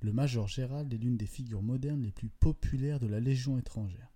le 0.00 0.12
Major 0.12 0.46
Gérald 0.46 0.92
est 0.92 0.98
l'une 0.98 1.16
des 1.16 1.26
figures 1.26 1.62
modernes 1.62 2.02
les 2.02 2.12
plus 2.12 2.28
populaires 2.28 3.00
de 3.00 3.06
la 3.06 3.20
Légion 3.20 3.58
étrangère. 3.58 4.12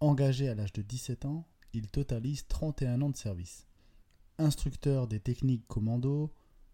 Engagé 0.00 0.48
à 0.48 0.54
l'âge 0.54 0.72
de 0.72 0.82
17 0.82 1.24
ans, 1.24 1.46
il 1.72 1.88
totalise 1.88 2.46
31 2.46 3.02
ans 3.02 3.10
de 3.10 3.16
service. 3.16 3.66
Instructeur 4.38 5.06
des 5.08 5.20
techniques 5.20 5.66
commando, 5.66 6.32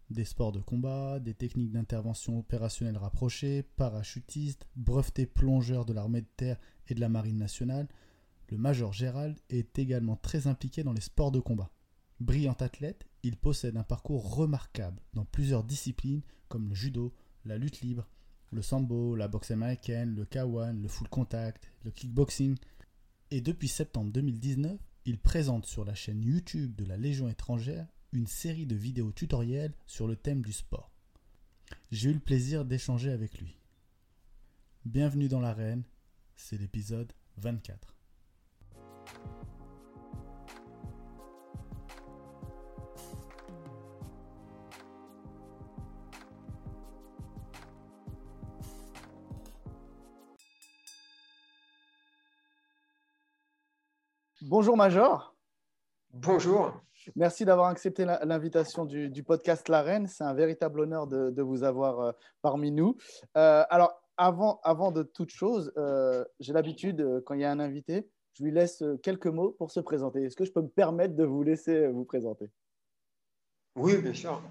des 0.09 0.25
sports 0.25 0.51
de 0.51 0.59
combat, 0.59 1.19
des 1.19 1.33
techniques 1.33 1.71
d'intervention 1.71 2.39
opérationnelle 2.39 2.97
rapprochées, 2.97 3.63
parachutiste, 3.75 4.67
breveté 4.75 5.25
plongeur 5.25 5.85
de 5.85 5.93
l'armée 5.93 6.21
de 6.21 6.29
terre 6.37 6.59
et 6.87 6.95
de 6.95 6.99
la 6.99 7.09
marine 7.09 7.37
nationale, 7.37 7.87
le 8.49 8.57
Major 8.57 8.91
Gérald 8.93 9.37
est 9.49 9.77
également 9.77 10.15
très 10.15 10.47
impliqué 10.47 10.83
dans 10.83 10.93
les 10.93 11.01
sports 11.01 11.31
de 11.31 11.39
combat. 11.39 11.69
Brillant 12.19 12.57
athlète, 12.59 13.05
il 13.21 13.37
possède 13.37 13.77
un 13.77 13.83
parcours 13.83 14.35
remarquable 14.35 15.01
dans 15.13 15.25
plusieurs 15.25 15.63
disciplines 15.63 16.23
comme 16.47 16.67
le 16.67 16.73
judo, 16.73 17.13
la 17.45 17.57
lutte 17.57 17.81
libre, 17.81 18.07
le 18.51 18.61
sambo, 18.61 19.15
la 19.15 19.27
boxe 19.27 19.51
américaine, 19.51 20.15
le 20.15 20.25
kawan, 20.25 20.81
le 20.81 20.87
full 20.87 21.07
contact, 21.07 21.71
le 21.83 21.91
kickboxing. 21.91 22.57
Et 23.31 23.41
depuis 23.41 23.67
septembre 23.67 24.11
2019, 24.11 24.79
il 25.05 25.19
présente 25.19 25.65
sur 25.65 25.85
la 25.85 25.95
chaîne 25.95 26.23
YouTube 26.23 26.75
de 26.75 26.85
la 26.85 26.97
Légion 26.97 27.29
étrangère 27.29 27.87
une 28.11 28.27
série 28.27 28.65
de 28.65 28.75
vidéos 28.75 29.11
tutoriels 29.11 29.73
sur 29.85 30.07
le 30.07 30.15
thème 30.15 30.41
du 30.41 30.53
sport. 30.53 30.91
J'ai 31.91 32.09
eu 32.09 32.13
le 32.13 32.19
plaisir 32.19 32.65
d'échanger 32.65 33.11
avec 33.11 33.39
lui. 33.39 33.55
Bienvenue 34.85 35.27
dans 35.27 35.41
l'arène, 35.41 35.83
c'est 36.35 36.57
l'épisode 36.57 37.13
24. 37.37 37.98
Bonjour 54.41 54.77
Major. 54.77 55.35
Bonjour. 56.13 56.81
Merci 57.17 57.43
d'avoir 57.43 57.67
accepté 57.67 58.05
l'invitation 58.05 58.85
du, 58.85 59.23
podcast 59.23 59.67
La 59.67 59.81
Reine. 59.81 60.07
C'est 60.07 60.23
un 60.23 60.33
véritable 60.33 60.79
honneur 60.79 61.07
de, 61.07 61.41
vous 61.41 61.63
avoir 61.63 61.99
euh, 61.99 62.11
parmi 62.41 62.71
nous. 62.71 62.95
Euh, 63.35 63.63
alors, 63.69 64.01
avant, 64.15 64.61
avant 64.63 64.91
de 64.91 65.03
toute 65.03 65.29
chose, 65.29 65.73
euh, 65.77 66.23
j'ai 66.39 66.53
l'habitude, 66.53 67.21
quand 67.25 67.33
il 67.33 67.41
y 67.41 67.43
a 67.43 67.51
un 67.51 67.59
invité, 67.59 68.09
je 68.33 68.43
lui 68.43 68.51
laisse 68.51 68.81
quelques 69.03 69.27
mots 69.27 69.51
pour 69.51 69.71
se 69.71 69.81
présenter. 69.81 70.23
Est-ce 70.23 70.37
que 70.37 70.45
je 70.45 70.53
peux 70.53 70.61
me 70.61 70.69
permettre 70.69 71.15
de 71.15 71.25
vous 71.25 71.43
laisser 71.43 71.87
vous 71.87 72.05
présenter? 72.05 72.49
Oui, 73.75 73.97
bien 73.97 74.13
sûr. 74.13 74.41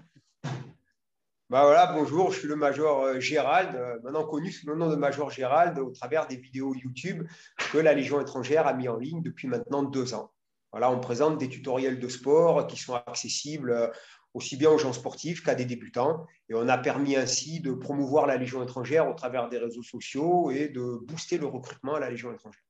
Bah 1.51 1.63
voilà, 1.63 1.93
bonjour, 1.95 2.31
je 2.31 2.41
suis 2.41 2.49
le 2.49 2.57
Major 2.57 3.19
Gérald, 3.21 3.75
maintenant 4.03 4.27
connu 4.27 4.53
sous 4.53 4.67
le 4.67 4.75
nom 4.75 4.91
de 4.91 4.97
Major 4.97 5.31
Gérald 5.31 5.79
au 5.79 5.91
travers 5.91 6.27
des 6.27 6.37
vidéos 6.37 6.75
YouTube 6.75 7.27
que 7.73 7.79
la 7.79 7.95
Légion 7.95 8.21
étrangère 8.21 8.67
a 8.67 8.75
mis 8.75 8.87
en 8.87 8.99
ligne 8.99 9.23
depuis 9.23 9.49
maintenant 9.49 9.83
deux 9.83 10.13
ans. 10.13 10.31
Voilà, 10.73 10.91
on 10.91 11.01
présente 11.01 11.39
des 11.39 11.49
tutoriels 11.49 11.99
de 11.99 12.09
sport 12.09 12.67
qui 12.67 12.77
sont 12.77 12.93
accessibles 12.95 13.71
euh, 13.71 13.89
aussi 14.35 14.59
bien 14.59 14.71
aux 14.71 14.77
gens 14.77 14.93
sportifs 14.93 15.43
qu'à 15.43 15.55
des 15.55 15.65
débutants. 15.65 16.27
Et 16.51 16.55
on 16.55 16.69
a 16.69 16.77
permis 16.77 17.17
ainsi 17.17 17.61
de 17.61 17.73
promouvoir 17.73 18.27
la 18.27 18.37
Légion 18.37 18.63
étrangère 18.63 19.09
au 19.09 19.15
travers 19.15 19.49
des 19.49 19.57
réseaux 19.57 19.83
sociaux 19.83 20.51
et 20.51 20.69
de 20.69 20.99
booster 21.07 21.39
le 21.39 21.47
recrutement 21.47 21.95
à 21.95 22.01
la 22.01 22.11
Légion 22.11 22.31
étrangère. 22.31 22.63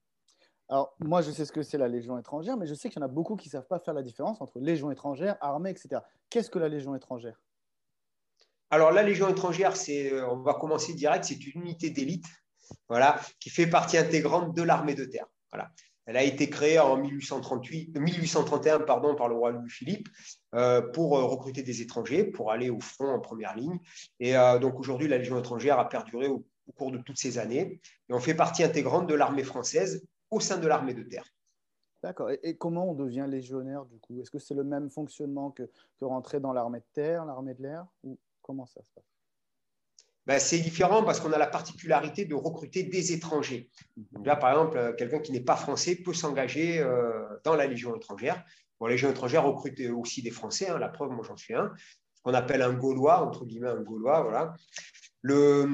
Alors, 0.69 0.95
moi, 1.01 1.21
je 1.23 1.33
sais 1.33 1.45
ce 1.45 1.51
que 1.51 1.63
c'est 1.63 1.79
la 1.79 1.89
Légion 1.89 2.17
étrangère, 2.17 2.57
mais 2.57 2.67
je 2.69 2.75
sais 2.75 2.91
qu'il 2.91 3.01
y 3.01 3.03
en 3.03 3.07
a 3.07 3.11
beaucoup 3.11 3.35
qui 3.35 3.49
ne 3.49 3.53
savent 3.53 3.67
pas 3.67 3.81
faire 3.81 3.95
la 3.95 4.03
différence 4.03 4.41
entre 4.41 4.61
Légion 4.61 4.93
étrangère, 4.93 5.37
armée, 5.41 5.71
etc. 5.71 6.01
Qu'est-ce 6.31 6.51
que 6.51 6.61
la 6.61 6.69
Légion 6.69 6.95
étrangère? 6.95 7.41
Alors, 8.71 8.93
la 8.93 9.03
Légion 9.03 9.29
étrangère, 9.29 9.77
c'est, 9.77 10.13
euh, 10.13 10.29
on 10.29 10.43
va 10.43 10.55
commencer 10.55 10.95
direct, 10.95 11.25
c'est 11.25 11.47
une 11.47 11.63
unité 11.63 11.91
d'élite 11.91 12.27
voilà, 12.89 13.21
qui 13.41 13.51
fait 13.51 13.67
partie 13.67 13.97
intégrante 13.97 14.55
de 14.55 14.63
l'armée 14.63 14.95
de 14.95 15.05
terre. 15.05 15.27
Voilà. 15.51 15.71
Elle 16.09 16.17
a 16.17 16.23
été 16.23 16.49
créée 16.49 16.79
en 16.79 16.97
1838, 16.97 17.99
1831 17.99 18.81
pardon, 18.81 19.15
par 19.15 19.29
le 19.29 19.35
roi 19.35 19.51
Louis-Philippe 19.51 20.09
euh, 20.55 20.81
pour 20.81 21.19
euh, 21.19 21.25
recruter 21.25 21.63
des 21.63 21.83
étrangers, 21.83 22.25
pour 22.25 22.51
aller 22.51 22.71
au 22.71 22.81
front 22.81 23.13
en 23.13 23.21
première 23.21 23.55
ligne. 23.55 23.79
Et 24.19 24.35
euh, 24.35 24.59
donc 24.59 24.81
aujourd'hui, 24.81 25.07
la 25.07 25.19
Légion 25.19 25.39
étrangère 25.39 25.79
a 25.79 25.87
perduré 25.87 26.27
au, 26.29 26.47
cours 26.77 26.93
de 26.93 26.99
toutes 26.99 27.19
ces 27.19 27.37
années. 27.37 27.79
Et 28.09 28.15
on 28.15 28.21
fait 28.21 28.35
partie 28.35 28.65
intégrante 28.65 29.07
de 29.07 29.13
l'armée 29.13 29.45
française 29.45 30.07
au 30.31 30.41
sein 30.41 30.57
de 30.57 30.67
l'armée 30.67 30.95
de 30.95 31.03
terre. 31.03 31.27
D'accord. 32.03 32.31
Et, 32.31 32.57
comment 32.57 32.91
on 32.91 32.95
devient 32.95 33.27
légionnaire 33.29 33.85
du 33.85 33.99
coup? 33.99 34.19
Est-ce 34.23 34.31
que 34.31 34.39
c'est 34.39 34.55
le 34.55 34.65
même 34.65 34.89
fonctionnement 34.89 35.51
que, 35.51 35.69
rentrer 36.01 36.41
dans 36.41 36.55
l'armée 36.55 36.81
de 36.81 36.87
terre, 36.95 37.27
l'armée 37.27 37.53
de 37.53 37.63
l'air? 37.63 37.87
Comment 38.49 38.67
ça 38.67 38.81
se 38.83 38.89
passe? 38.95 39.05
Ben, 40.27 40.39
c'est 40.39 40.59
différent 40.59 41.05
parce 41.05 41.21
qu'on 41.21 41.33
a 41.33 41.39
la 41.39 41.47
particularité 41.47 42.25
de 42.25 42.35
recruter 42.35 42.83
des 42.83 43.13
étrangers. 43.13 43.71
là, 44.25 44.37
par 44.37 44.51
exemple, 44.51 44.77
euh, 44.77 44.93
quelqu'un 44.93 45.21
qui 45.21 45.33
n'est 45.33 45.41
pas 45.41 45.57
français 45.57 45.97
peut 45.97 46.13
s'engager 46.13 46.81
euh, 46.81 47.25
dans 47.45 47.55
la 47.55 47.67
Légion 47.67 47.95
étrangère. 47.95 48.45
Bon, 48.81 48.87
la 48.87 48.93
Légion 48.93 49.11
étrangère 49.11 49.45
recrute 49.45 49.81
aussi 49.97 50.23
des 50.23 50.31
Français, 50.31 50.69
hein, 50.69 50.79
la 50.79 50.89
preuve, 50.89 51.11
moi 51.11 51.25
j'en 51.27 51.37
suis 51.37 51.55
un, 51.55 51.73
qu'on 52.23 52.35
appelle 52.35 52.63
un 52.63 52.73
Gaulois, 52.73 53.23
entre 53.23 53.45
guillemets 53.45 53.69
un 53.69 53.83
Gaulois. 53.83 54.23
Voilà. 54.23 54.55
Le, 55.23 55.69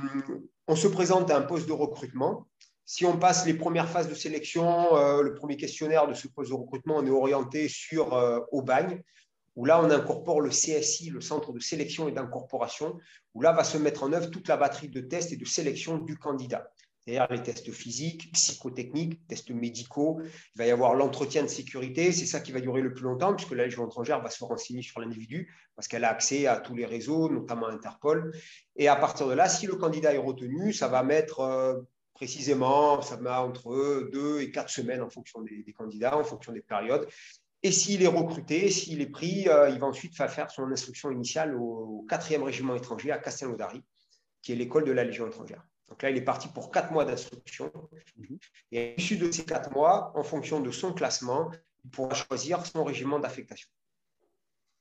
on 0.66 0.76
se 0.76 0.88
présente 0.88 1.30
à 1.30 1.36
un 1.36 1.42
poste 1.42 1.66
de 1.66 1.72
recrutement. 1.72 2.46
Si 2.86 3.04
on 3.04 3.18
passe 3.18 3.46
les 3.46 3.54
premières 3.54 3.88
phases 3.88 4.08
de 4.08 4.14
sélection, 4.14 4.96
euh, 4.96 5.22
le 5.22 5.34
premier 5.34 5.56
questionnaire 5.56 6.06
de 6.06 6.14
ce 6.14 6.28
poste 6.28 6.50
de 6.50 6.56
recrutement, 6.56 6.96
on 6.98 7.06
est 7.06 7.10
orienté 7.10 7.68
sur 7.68 8.12
au 8.52 8.62
bagne 8.62 9.02
où 9.56 9.64
là, 9.64 9.80
on 9.82 9.90
incorpore 9.90 10.40
le 10.40 10.50
CSI, 10.50 11.10
le 11.10 11.20
Centre 11.20 11.52
de 11.52 11.60
sélection 11.60 12.08
et 12.08 12.12
d'incorporation, 12.12 12.98
où 13.34 13.42
là 13.42 13.52
va 13.52 13.64
se 13.64 13.78
mettre 13.78 14.02
en 14.02 14.12
œuvre 14.12 14.30
toute 14.30 14.48
la 14.48 14.56
batterie 14.56 14.88
de 14.88 15.00
tests 15.00 15.32
et 15.32 15.36
de 15.36 15.44
sélection 15.44 15.98
du 15.98 16.16
candidat. 16.16 16.70
C'est-à-dire 17.04 17.26
les 17.30 17.42
tests 17.42 17.70
physiques, 17.70 18.32
psychotechniques, 18.32 19.26
tests 19.26 19.50
médicaux. 19.50 20.20
Il 20.22 20.58
va 20.58 20.66
y 20.66 20.70
avoir 20.70 20.94
l'entretien 20.94 21.42
de 21.42 21.48
sécurité. 21.48 22.12
C'est 22.12 22.24
ça 22.24 22.40
qui 22.40 22.50
va 22.50 22.60
durer 22.60 22.80
le 22.80 22.94
plus 22.94 23.04
longtemps, 23.04 23.34
puisque 23.34 23.52
la 23.52 23.64
Légion 23.64 23.86
étrangère 23.86 24.22
va 24.22 24.30
se 24.30 24.42
renseigner 24.42 24.80
sur 24.80 25.00
l'individu, 25.00 25.54
parce 25.76 25.86
qu'elle 25.86 26.04
a 26.04 26.10
accès 26.10 26.46
à 26.46 26.56
tous 26.56 26.74
les 26.74 26.86
réseaux, 26.86 27.28
notamment 27.28 27.68
Interpol. 27.68 28.32
Et 28.76 28.88
à 28.88 28.96
partir 28.96 29.28
de 29.28 29.34
là, 29.34 29.48
si 29.48 29.66
le 29.66 29.74
candidat 29.74 30.14
est 30.14 30.18
retenu, 30.18 30.72
ça 30.72 30.88
va 30.88 31.02
mettre 31.02 31.40
euh, 31.40 31.74
précisément, 32.14 33.02
ça 33.02 33.18
met 33.18 33.28
entre 33.28 34.08
deux 34.10 34.40
et 34.40 34.50
quatre 34.50 34.70
semaines 34.70 35.02
en 35.02 35.10
fonction 35.10 35.42
des, 35.42 35.72
candidats, 35.76 36.16
en 36.16 36.24
fonction 36.24 36.52
des 36.52 36.62
périodes. 36.62 37.06
Et 37.64 37.72
s'il 37.72 38.02
est 38.02 38.06
recruté, 38.06 38.70
s'il 38.70 39.00
est 39.00 39.06
pris, 39.06 39.48
euh, 39.48 39.70
il 39.70 39.78
va 39.78 39.86
ensuite 39.86 40.14
faire 40.14 40.50
son 40.50 40.70
instruction 40.70 41.10
initiale 41.10 41.56
au 41.56 42.04
4e 42.10 42.42
régiment 42.42 42.74
étranger 42.74 43.10
à 43.10 43.16
Castelnaudary, 43.16 43.82
qui 44.42 44.52
est 44.52 44.54
l'école 44.54 44.84
de 44.84 44.92
la 44.92 45.02
Légion 45.02 45.26
étrangère. 45.26 45.66
Donc 45.88 46.02
là, 46.02 46.10
il 46.10 46.16
est 46.18 46.24
parti 46.24 46.48
pour 46.48 46.70
quatre 46.70 46.92
mois 46.92 47.06
d'instruction. 47.06 47.72
Et 48.70 48.92
à 48.92 48.94
l'issue 48.96 49.16
de 49.16 49.32
ces 49.32 49.46
quatre 49.46 49.72
mois, 49.72 50.12
en 50.14 50.22
fonction 50.22 50.60
de 50.60 50.70
son 50.70 50.92
classement, 50.92 51.50
il 51.84 51.90
pourra 51.90 52.12
choisir 52.12 52.66
son 52.66 52.84
régiment 52.84 53.18
d'affectation. 53.18 53.70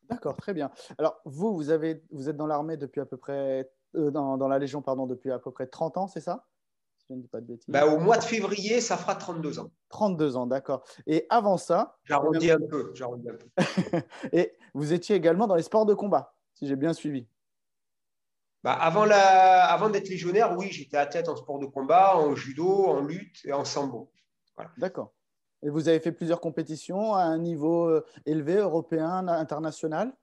D'accord, 0.10 0.36
très 0.36 0.54
bien. 0.54 0.70
Alors, 0.98 1.22
vous, 1.24 1.56
vous, 1.56 1.70
avez, 1.70 2.04
vous 2.12 2.28
êtes 2.28 2.36
dans 2.36 2.48
l'armée 2.48 2.76
depuis 2.76 3.00
à 3.00 3.06
peu 3.06 3.16
près, 3.16 3.72
euh, 3.96 4.12
dans, 4.12 4.38
dans, 4.38 4.50
la 4.50 4.60
Légion, 4.60 4.82
pardon, 4.82 5.08
depuis 5.08 5.32
à 5.32 5.40
peu 5.40 5.52
près 5.52 5.68
30 5.68 5.98
ans, 5.98 6.08
c'est 6.08 6.20
ça? 6.20 6.46
Je 7.10 7.16
ne 7.16 7.22
dis 7.22 7.28
pas 7.28 7.42
de 7.42 7.46
bêtises. 7.46 7.66
Bah, 7.68 7.86
au 7.86 8.00
mois 8.00 8.18
de 8.18 8.24
février, 8.24 8.82
ça 8.82 8.98
fera 8.98 9.16
32 9.16 9.60
ans. 9.60 9.72
32 9.90 10.38
ans, 10.38 10.48
d'accord. 10.48 10.84
Et 11.06 11.26
avant 11.30 11.58
ça. 11.58 11.98
J'arrondis 12.04 12.52
un 12.52 12.60
peu. 12.60 12.94
un 13.02 13.38
peu. 13.38 14.02
et 14.32 14.54
vous 14.74 14.94
étiez 14.94 15.16
également 15.16 15.48
dans 15.48 15.56
les 15.56 15.64
sports 15.64 15.86
de 15.86 15.94
combat, 15.94 16.36
si 16.54 16.68
j'ai 16.68 16.76
bien 16.76 16.94
suivi. 16.94 17.28
Bah, 18.64 18.74
avant 18.74 19.06
la... 19.06 19.66
avant 19.66 19.90
d'être 19.90 20.08
légionnaire, 20.08 20.56
oui, 20.58 20.70
j'étais 20.72 20.98
athlète 20.98 21.28
en 21.28 21.36
sport 21.36 21.60
de 21.60 21.66
combat, 21.66 22.18
en 22.18 22.34
judo, 22.36 22.86
en 22.86 23.02
lutte 23.02 23.40
et 23.46 23.52
en 23.52 23.66
sambo. 23.66 24.12
D'accord. 24.78 25.14
Et 25.64 25.70
vous 25.70 25.88
avez 25.88 26.00
fait 26.00 26.12
plusieurs 26.12 26.42
compétitions 26.42 27.14
à 27.14 27.24
un 27.24 27.38
niveau 27.38 27.90
euh, 27.90 28.06
élevé, 28.26 28.56
européen, 28.56 29.28
international? 29.28 30.14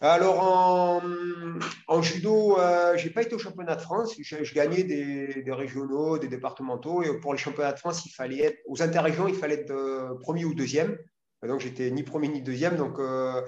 Alors, 0.00 1.02
en, 1.88 2.02
judo, 2.02 2.58
euh, 2.58 2.96
je 2.96 3.06
n'ai 3.06 3.12
pas 3.12 3.22
été 3.22 3.34
au 3.34 3.38
championnat 3.38 3.76
de 3.76 3.80
France. 3.80 4.14
Je, 4.18 4.54
gagnais 4.54 4.82
des, 4.82 5.52
régionaux, 5.52 6.18
des 6.18 6.28
départementaux. 6.28 7.02
Et 7.02 7.18
pour 7.20 7.32
les 7.32 7.38
championnats 7.38 7.72
de 7.72 7.78
France, 7.78 8.04
il 8.04 8.10
fallait 8.10 8.40
être, 8.40 8.58
aux 8.66 8.82
interrégions, 8.82 9.28
il 9.28 9.34
fallait 9.34 9.60
être 9.60 9.70
euh, 9.70 10.14
premier 10.20 10.44
ou 10.44 10.54
deuxième. 10.54 10.98
donc, 11.42 11.60
j'étais 11.60 11.90
ni 11.90 12.02
premier 12.02 12.28
ni 12.28 12.42
deuxième. 12.42 12.76
Donc, 12.76 12.98
euh, 12.98 13.42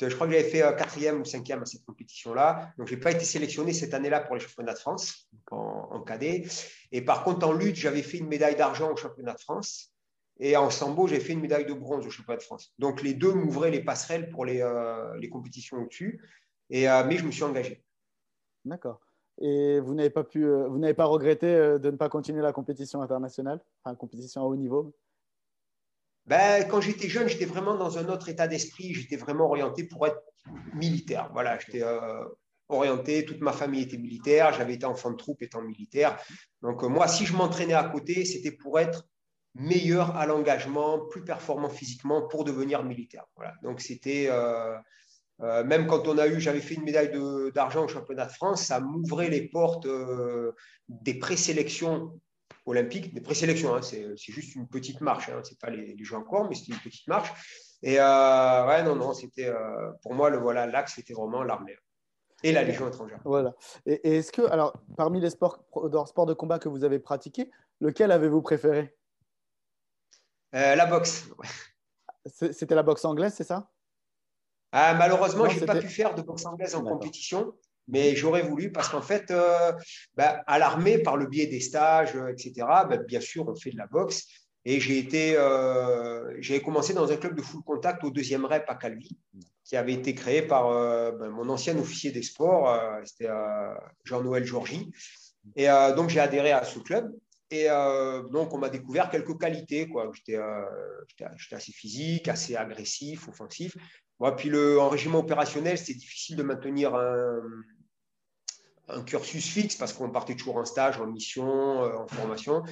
je 0.00 0.14
crois 0.14 0.26
que 0.26 0.32
j'avais 0.32 0.48
fait 0.48 0.60
quatrième 0.76 1.20
ou 1.20 1.24
cinquième 1.24 1.62
à 1.62 1.66
cette 1.66 1.84
compétition-là. 1.84 2.72
Donc, 2.78 2.88
je 2.88 2.94
n'ai 2.94 3.00
pas 3.00 3.10
été 3.10 3.24
sélectionné 3.24 3.72
cette 3.72 3.92
année-là 3.92 4.20
pour 4.20 4.34
les 4.34 4.40
championnats 4.40 4.74
de 4.74 4.78
France 4.78 5.28
en, 5.50 5.88
en 5.90 6.00
cadet. 6.00 6.44
Et 6.92 7.02
par 7.02 7.22
contre, 7.22 7.46
en 7.46 7.52
lutte, 7.52 7.76
j'avais 7.76 8.02
fait 8.02 8.18
une 8.18 8.28
médaille 8.28 8.56
d'argent 8.56 8.90
au 8.92 8.96
championnat 8.96 9.34
de 9.34 9.40
France. 9.40 9.95
Et 10.38 10.56
en 10.56 10.68
sambo, 10.70 11.06
j'ai 11.06 11.20
fait 11.20 11.32
une 11.32 11.40
médaille 11.40 11.64
de 11.66 11.72
bronze 11.72 12.06
au 12.06 12.10
championnat 12.10 12.38
de 12.38 12.42
France. 12.42 12.74
Donc 12.78 13.02
les 13.02 13.14
deux 13.14 13.32
m'ouvraient 13.32 13.70
les 13.70 13.82
passerelles 13.82 14.28
pour 14.28 14.44
les, 14.44 14.60
euh, 14.60 15.16
les 15.18 15.30
compétitions 15.30 15.78
au-dessus. 15.78 16.22
Et, 16.68 16.88
euh, 16.88 17.04
mais 17.06 17.16
je 17.16 17.24
me 17.24 17.30
suis 17.30 17.42
engagé. 17.42 17.82
D'accord. 18.64 19.00
Et 19.40 19.80
vous 19.80 19.94
n'avez 19.94 20.10
pas 20.10 20.24
pu, 20.24 20.44
euh, 20.44 20.66
vous 20.68 20.78
n'avez 20.78 20.94
pas 20.94 21.06
regretté 21.06 21.46
de 21.46 21.90
ne 21.90 21.96
pas 21.96 22.08
continuer 22.08 22.42
la 22.42 22.52
compétition 22.52 23.02
internationale, 23.02 23.60
enfin 23.82 23.94
compétition 23.94 24.42
à 24.42 24.44
haut 24.44 24.56
niveau? 24.56 24.94
Ben, 26.26 26.66
quand 26.68 26.80
j'étais 26.80 27.08
jeune, 27.08 27.28
j'étais 27.28 27.44
vraiment 27.44 27.76
dans 27.76 27.98
un 27.98 28.08
autre 28.08 28.28
état 28.28 28.48
d'esprit. 28.48 28.94
J'étais 28.94 29.16
vraiment 29.16 29.46
orienté 29.46 29.84
pour 29.84 30.06
être 30.06 30.20
militaire. 30.74 31.30
Voilà, 31.32 31.58
j'étais 31.58 31.84
orienté, 32.68 33.24
toute 33.24 33.40
ma 33.40 33.52
famille 33.52 33.82
était 33.82 33.96
militaire, 33.96 34.52
j'avais 34.52 34.74
été 34.74 34.86
enfant 34.86 35.12
de 35.12 35.16
troupe 35.16 35.42
étant 35.42 35.62
militaire. 35.62 36.18
Donc 36.62 36.82
moi, 36.82 37.06
si 37.06 37.24
je 37.24 37.36
m'entraînais 37.36 37.74
à 37.74 37.84
côté, 37.84 38.24
c'était 38.24 38.50
pour 38.50 38.80
être 38.80 39.06
meilleur 39.58 40.16
à 40.16 40.26
l'engagement, 40.26 40.98
plus 41.06 41.24
performant 41.24 41.68
physiquement 41.68 42.22
pour 42.28 42.44
devenir 42.44 42.84
militaire. 42.84 43.24
Voilà. 43.36 43.54
Donc 43.62 43.80
c'était 43.80 44.28
euh, 45.42 45.64
même 45.64 45.86
quand 45.86 46.08
on 46.08 46.16
a 46.18 46.26
eu, 46.28 46.40
j'avais 46.40 46.60
fait 46.60 46.74
une 46.74 46.84
médaille 46.84 47.12
d'argent 47.54 47.84
au 47.84 47.88
championnat 47.88 48.26
de 48.26 48.32
France, 48.32 48.62
ça 48.62 48.80
m'ouvrait 48.80 49.28
les 49.28 49.48
portes 49.48 49.86
euh, 49.86 50.52
des 50.88 51.18
présélections 51.18 52.18
olympiques, 52.64 53.12
des 53.14 53.20
présélections, 53.20 53.74
hein, 53.74 53.82
c'est 53.82 54.16
juste 54.18 54.54
une 54.54 54.66
petite 54.66 55.00
marche, 55.00 55.28
hein, 55.28 55.40
c'est 55.44 55.58
pas 55.58 55.70
les, 55.70 55.94
les, 55.94 56.04
jeux 56.04 56.16
encore, 56.16 56.48
mais 56.48 56.54
c'était 56.54 56.72
une 56.72 56.80
petite 56.80 57.06
marche. 57.06 57.30
Et 57.82 58.00
euh, 58.00 58.66
ouais, 58.66 58.82
non, 58.82 58.96
non, 58.96 59.12
c'était 59.12 59.52
pour 60.02 60.14
moi 60.14 60.30
le 60.30 60.38
voilà 60.38 60.66
l'axe, 60.66 60.94
c'était 60.94 61.12
vraiment 61.14 61.42
l'armée 61.42 61.76
et 62.42 62.52
la 62.52 62.64
Légion 62.64 62.88
étrangère. 62.88 63.20
Voilà. 63.24 63.54
Et, 63.86 64.18
est-ce 64.18 64.32
que, 64.32 64.42
alors, 64.42 64.74
parmi 64.96 65.20
les 65.20 65.30
sports, 65.30 65.64
sports 66.06 66.26
de 66.26 66.34
combat 66.34 66.58
que 66.58 66.68
vous 66.68 66.84
avez 66.84 66.98
pratiqués, 66.98 67.50
lequel 67.80 68.10
avez-vous 68.10 68.42
préféré? 68.42 68.94
La 70.52 70.86
boxe. 70.86 71.28
C'était 72.26 72.74
la 72.74 72.82
boxe 72.82 73.04
anglaise, 73.04 73.34
c'est 73.34 73.44
ça? 73.44 73.70
Ah, 74.72 74.94
malheureusement, 74.94 75.48
je 75.48 75.60
n'ai 75.60 75.66
pas 75.66 75.76
pu 75.76 75.88
faire 75.88 76.14
de 76.14 76.22
boxe 76.22 76.44
anglaise 76.44 76.74
en 76.74 76.82
compétition, 76.82 77.54
mais 77.88 78.16
j'aurais 78.16 78.42
voulu 78.42 78.72
parce 78.72 78.88
qu'en 78.88 79.00
fait, 79.00 79.30
euh, 79.30 79.72
bah, 80.16 80.42
à 80.46 80.58
l'armée, 80.58 80.98
par 80.98 81.16
le 81.16 81.26
biais 81.26 81.46
des 81.46 81.60
stages, 81.60 82.16
euh, 82.16 82.28
etc., 82.28 82.52
bah, 82.58 82.96
bien 82.98 83.20
sûr, 83.20 83.48
on 83.48 83.54
fait 83.54 83.70
de 83.70 83.78
la 83.78 83.86
boxe. 83.86 84.26
Et 84.64 84.80
j'ai 84.80 84.98
été, 84.98 85.36
euh, 85.36 86.34
j'ai 86.40 86.60
commencé 86.60 86.92
dans 86.92 87.10
un 87.12 87.16
club 87.16 87.36
de 87.36 87.42
full 87.42 87.62
contact 87.62 88.02
au 88.02 88.10
deuxième 88.10 88.44
rep 88.44 88.64
à 88.66 88.74
Calvi, 88.74 89.16
qui 89.62 89.76
avait 89.76 89.92
été 89.92 90.14
créé 90.14 90.42
par 90.42 90.68
bah, 91.12 91.28
mon 91.28 91.48
ancien 91.48 91.78
officier 91.78 92.10
des 92.10 92.22
sports, 92.22 92.76
c'était 93.04 93.28
Jean-Noël 94.02 94.44
Georgie. 94.44 94.90
Et 95.54 95.68
donc 95.94 96.10
j'ai 96.10 96.18
adhéré 96.18 96.50
à 96.50 96.64
ce 96.64 96.80
club. 96.80 97.14
Et 97.50 97.68
donc 98.30 98.52
on 98.52 98.58
m'a 98.58 98.68
découvert 98.68 99.08
quelques 99.08 99.38
qualités. 99.38 99.88
J'étais, 100.14 100.38
assez 101.54 101.72
physique, 101.72 102.28
assez 102.28 102.56
agressif, 102.56 103.28
offensif 103.28 103.76
puis 104.36 104.48
le, 104.48 104.80
en 104.80 104.88
régiment 104.88 105.18
opérationnel, 105.18 105.78
c'est 105.78 105.94
difficile 105.94 106.36
de 106.36 106.42
maintenir 106.42 106.94
un, 106.94 107.42
cursus 109.04 109.46
fixe 109.46 109.74
parce 109.74 109.92
qu'on 109.92 110.10
partait 110.10 110.36
toujours 110.36 110.56
en 110.58 110.64
stage, 110.64 111.00
en 111.00 111.06
mission, 111.06 111.82
euh, 111.82 111.96
en 111.96 112.06
formation. 112.06 112.62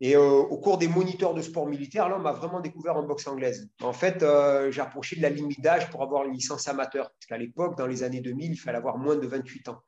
Et 0.00 0.14
euh, 0.14 0.22
au 0.22 0.58
cours 0.58 0.78
des 0.78 0.86
moniteurs 0.86 1.34
de 1.34 1.42
sport 1.42 1.66
militaire, 1.66 2.08
là, 2.08 2.16
on 2.16 2.20
m'a 2.20 2.30
vraiment 2.30 2.60
découvert 2.60 2.96
en 2.96 3.02
boxe 3.02 3.26
anglaise. 3.26 3.68
En 3.82 3.92
fait, 3.92 4.22
euh, 4.22 4.70
j'ai 4.70 4.80
approché 4.80 5.16
de 5.16 5.22
la 5.22 5.30
limite 5.30 5.60
d'âge 5.60 5.90
pour 5.90 6.02
avoir 6.04 6.24
une 6.24 6.34
licence 6.34 6.68
amateur. 6.68 7.10
Parce 7.10 7.26
qu'à 7.26 7.38
l'époque, 7.38 7.76
dans 7.76 7.88
les 7.88 8.04
années 8.04 8.20
2000, 8.20 8.52
il 8.52 8.56
fallait 8.56 8.78
avoir 8.78 8.98
moins 8.98 9.16
de 9.16 9.26
28 9.26 9.68
ans. 9.70 9.82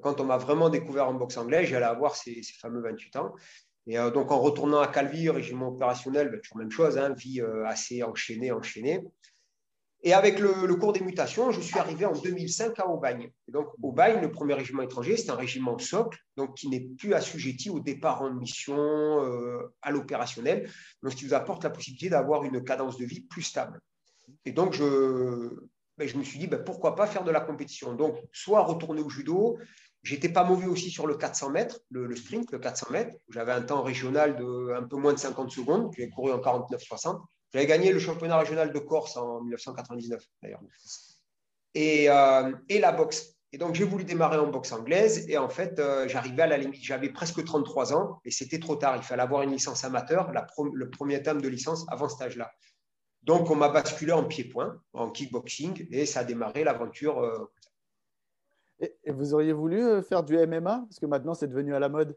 quand 0.00 0.20
on 0.20 0.24
m'a 0.24 0.36
vraiment 0.36 0.68
découvert 0.68 1.08
en 1.08 1.14
boxe 1.14 1.36
anglaise, 1.36 1.68
j'allais 1.68 1.86
avoir 1.86 2.14
ces, 2.14 2.40
fameux 2.60 2.80
28 2.80 3.16
ans. 3.16 3.34
Et 3.86 3.96
donc, 4.12 4.32
en 4.32 4.40
retournant 4.40 4.80
à 4.80 4.88
Calvi, 4.88 5.30
régiment 5.30 5.68
opérationnel, 5.68 6.30
ben, 6.30 6.40
toujours 6.40 6.58
même 6.58 6.70
chose, 6.70 6.98
hein, 6.98 7.14
vie 7.14 7.40
assez 7.66 8.02
enchaînée, 8.02 8.50
enchaînée. 8.50 9.00
Et 10.02 10.12
avec 10.12 10.38
le, 10.38 10.74
cours 10.76 10.92
des 10.92 11.00
mutations, 11.00 11.50
je 11.50 11.60
suis 11.60 11.78
arrivé 11.78 12.04
en 12.04 12.12
2005 12.12 12.78
à 12.78 12.86
Aubagne. 12.86 13.30
Et 13.48 13.50
donc, 13.50 13.68
Aubagne, 13.82 14.20
le 14.20 14.30
premier 14.30 14.54
régiment 14.54 14.82
étranger, 14.82 15.16
c'est 15.16 15.30
un 15.30 15.36
régiment 15.36 15.78
socle, 15.78 16.18
donc 16.36 16.54
qui 16.54 16.68
n'est 16.68 16.86
plus 16.96 17.14
assujetti 17.14 17.70
au 17.70 17.80
départ 17.80 18.22
en 18.22 18.32
mission, 18.32 18.76
euh, 18.78 19.74
à 19.82 19.90
l'opérationnel, 19.90 20.70
donc 21.02 21.12
ce 21.12 21.16
qui 21.16 21.24
vous 21.24 21.34
apporte 21.34 21.64
la 21.64 21.70
possibilité 21.70 22.08
d'avoir 22.08 22.44
une 22.44 22.62
cadence 22.62 22.98
de 22.98 23.04
vie 23.04 23.22
plus 23.22 23.42
stable. 23.42 23.80
Et 24.44 24.52
donc, 24.52 24.74
je, 24.74 25.50
ben, 25.98 26.08
me 26.16 26.22
suis 26.22 26.38
dit, 26.38 26.46
ben, 26.46 26.62
pourquoi 26.62 26.94
pas 26.94 27.06
faire 27.06 27.24
de 27.24 27.30
la 27.30 27.40
compétition 27.40 27.94
Donc, 27.94 28.16
soit 28.32 28.62
retourner 28.62 29.02
au 29.02 29.08
judo, 29.08 29.58
J'étais 30.06 30.28
pas 30.28 30.44
mauvais 30.44 30.66
aussi 30.66 30.88
sur 30.88 31.08
le 31.08 31.16
400 31.16 31.50
mètres, 31.50 31.80
le, 31.90 32.14
sprint, 32.14 32.52
le 32.52 32.60
400 32.60 32.90
mètres. 32.90 33.16
J'avais 33.28 33.50
un 33.50 33.62
temps 33.62 33.82
régional 33.82 34.36
de 34.36 34.72
un 34.72 34.84
peu 34.84 34.94
moins 34.96 35.12
de 35.12 35.18
50 35.18 35.50
secondes. 35.50 35.90
J'ai 35.96 36.08
couru 36.10 36.30
en 36.30 36.38
49-60. 36.38 37.24
J'avais 37.52 37.66
gagné 37.66 37.92
le 37.92 37.98
championnat 37.98 38.38
régional 38.38 38.72
de 38.72 38.78
Corse 38.78 39.16
en 39.16 39.40
1999, 39.42 40.22
d'ailleurs. 40.40 40.60
Et, 41.74 42.08
euh, 42.08 42.52
et, 42.68 42.78
la 42.78 42.92
boxe. 42.92 43.34
Et 43.50 43.58
donc, 43.58 43.74
j'ai 43.74 43.82
voulu 43.82 44.04
démarrer 44.04 44.38
en 44.38 44.46
boxe 44.46 44.70
anglaise. 44.70 45.28
Et 45.28 45.38
en 45.38 45.48
fait, 45.48 45.80
euh, 45.80 46.06
j'arrivais 46.06 46.42
à 46.42 46.46
la 46.46 46.58
limite. 46.58 46.84
J'avais 46.84 47.08
presque 47.08 47.44
33 47.44 47.92
ans 47.92 48.20
et 48.24 48.30
c'était 48.30 48.60
trop 48.60 48.76
tard. 48.76 48.96
Il 48.96 49.02
fallait 49.02 49.22
avoir 49.24 49.42
une 49.42 49.50
licence 49.50 49.82
amateur, 49.82 50.30
le 50.72 50.88
premier 50.88 51.20
terme 51.20 51.40
de 51.40 51.48
licence 51.48 51.84
avant 51.88 52.08
ce 52.08 52.22
âge-là. 52.22 52.52
Donc, 53.24 53.50
on 53.50 53.56
m'a 53.56 53.70
basculé 53.70 54.12
en 54.12 54.22
pied-point, 54.22 54.80
en 54.92 55.10
kickboxing, 55.10 55.88
et 55.90 56.06
ça 56.06 56.20
a 56.20 56.24
démarré 56.24 56.62
l'aventure. 56.62 57.18
Euh, 57.18 57.50
et, 58.80 59.10
vous 59.10 59.34
auriez 59.34 59.52
voulu 59.52 60.02
faire 60.02 60.22
du 60.22 60.36
MMA 60.36 60.84
Parce 60.88 60.98
que 60.98 61.06
maintenant, 61.06 61.34
c'est 61.34 61.48
devenu 61.48 61.74
à 61.74 61.78
la 61.78 61.88
mode. 61.88 62.16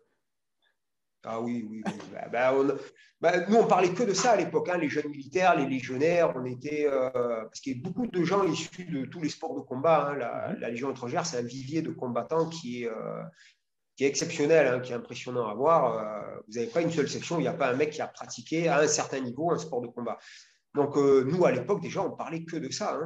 Ah 1.23 1.41
oui, 1.41 1.67
oui. 1.69 1.81
oui. 1.85 1.93
Bah, 2.13 2.27
bah, 2.31 2.53
on, 2.55 2.67
bah, 3.21 3.45
nous, 3.49 3.57
on 3.57 3.67
parlait 3.67 3.93
que 3.93 4.03
de 4.03 4.13
ça 4.13 4.31
à 4.31 4.35
l'époque, 4.37 4.69
hein, 4.69 4.77
les 4.77 4.87
jeunes 4.87 5.09
militaires, 5.09 5.57
les 5.57 5.65
légionnaires. 5.65 6.31
On 6.35 6.45
était, 6.45 6.87
euh, 6.87 7.09
parce 7.11 7.59
qu'il 7.59 7.77
y 7.77 7.79
a 7.79 7.83
beaucoup 7.83 8.07
de 8.07 8.23
gens 8.23 8.43
issus 8.45 8.85
de 8.85 9.05
tous 9.05 9.21
les 9.21 9.29
sports 9.29 9.55
de 9.55 9.61
combat. 9.61 10.09
Hein. 10.09 10.53
Mhm. 10.53 10.59
la, 10.59 10.69
Légion 10.69 10.91
étrangère, 10.91 11.25
c'est 11.25 11.37
un 11.37 11.41
vivier 11.41 11.81
de 11.81 11.91
combattants 11.91 12.47
qui 12.47 12.83
est, 12.83 12.87
euh, 12.87 13.23
qui 13.97 14.05
est 14.05 14.07
exceptionnel, 14.07 14.67
hein, 14.67 14.79
qui 14.79 14.93
est 14.93 14.95
impressionnant 14.95 15.47
à 15.47 15.53
voir. 15.53 15.97
Euh, 15.97 16.39
vous 16.47 16.53
n'avez 16.53 16.67
pas 16.67 16.81
une 16.81 16.91
seule 16.91 17.09
section, 17.09 17.39
il 17.39 17.41
n'y 17.41 17.47
a 17.47 17.53
pas 17.53 17.69
un 17.69 17.75
mec 17.75 17.89
qui 17.89 18.01
a 18.01 18.07
pratiqué 18.07 18.69
à 18.69 18.79
un 18.79 18.87
certain 18.87 19.19
niveau 19.19 19.51
un 19.51 19.57
sport 19.57 19.81
de 19.81 19.87
combat. 19.87 20.17
Donc, 20.75 20.95
nous, 20.95 21.45
à 21.45 21.51
l'époque, 21.51 21.81
déjà, 21.81 22.01
on 22.03 22.11
parlait 22.11 22.43
que 22.43 22.55
de 22.55 22.69
ça. 22.69 22.97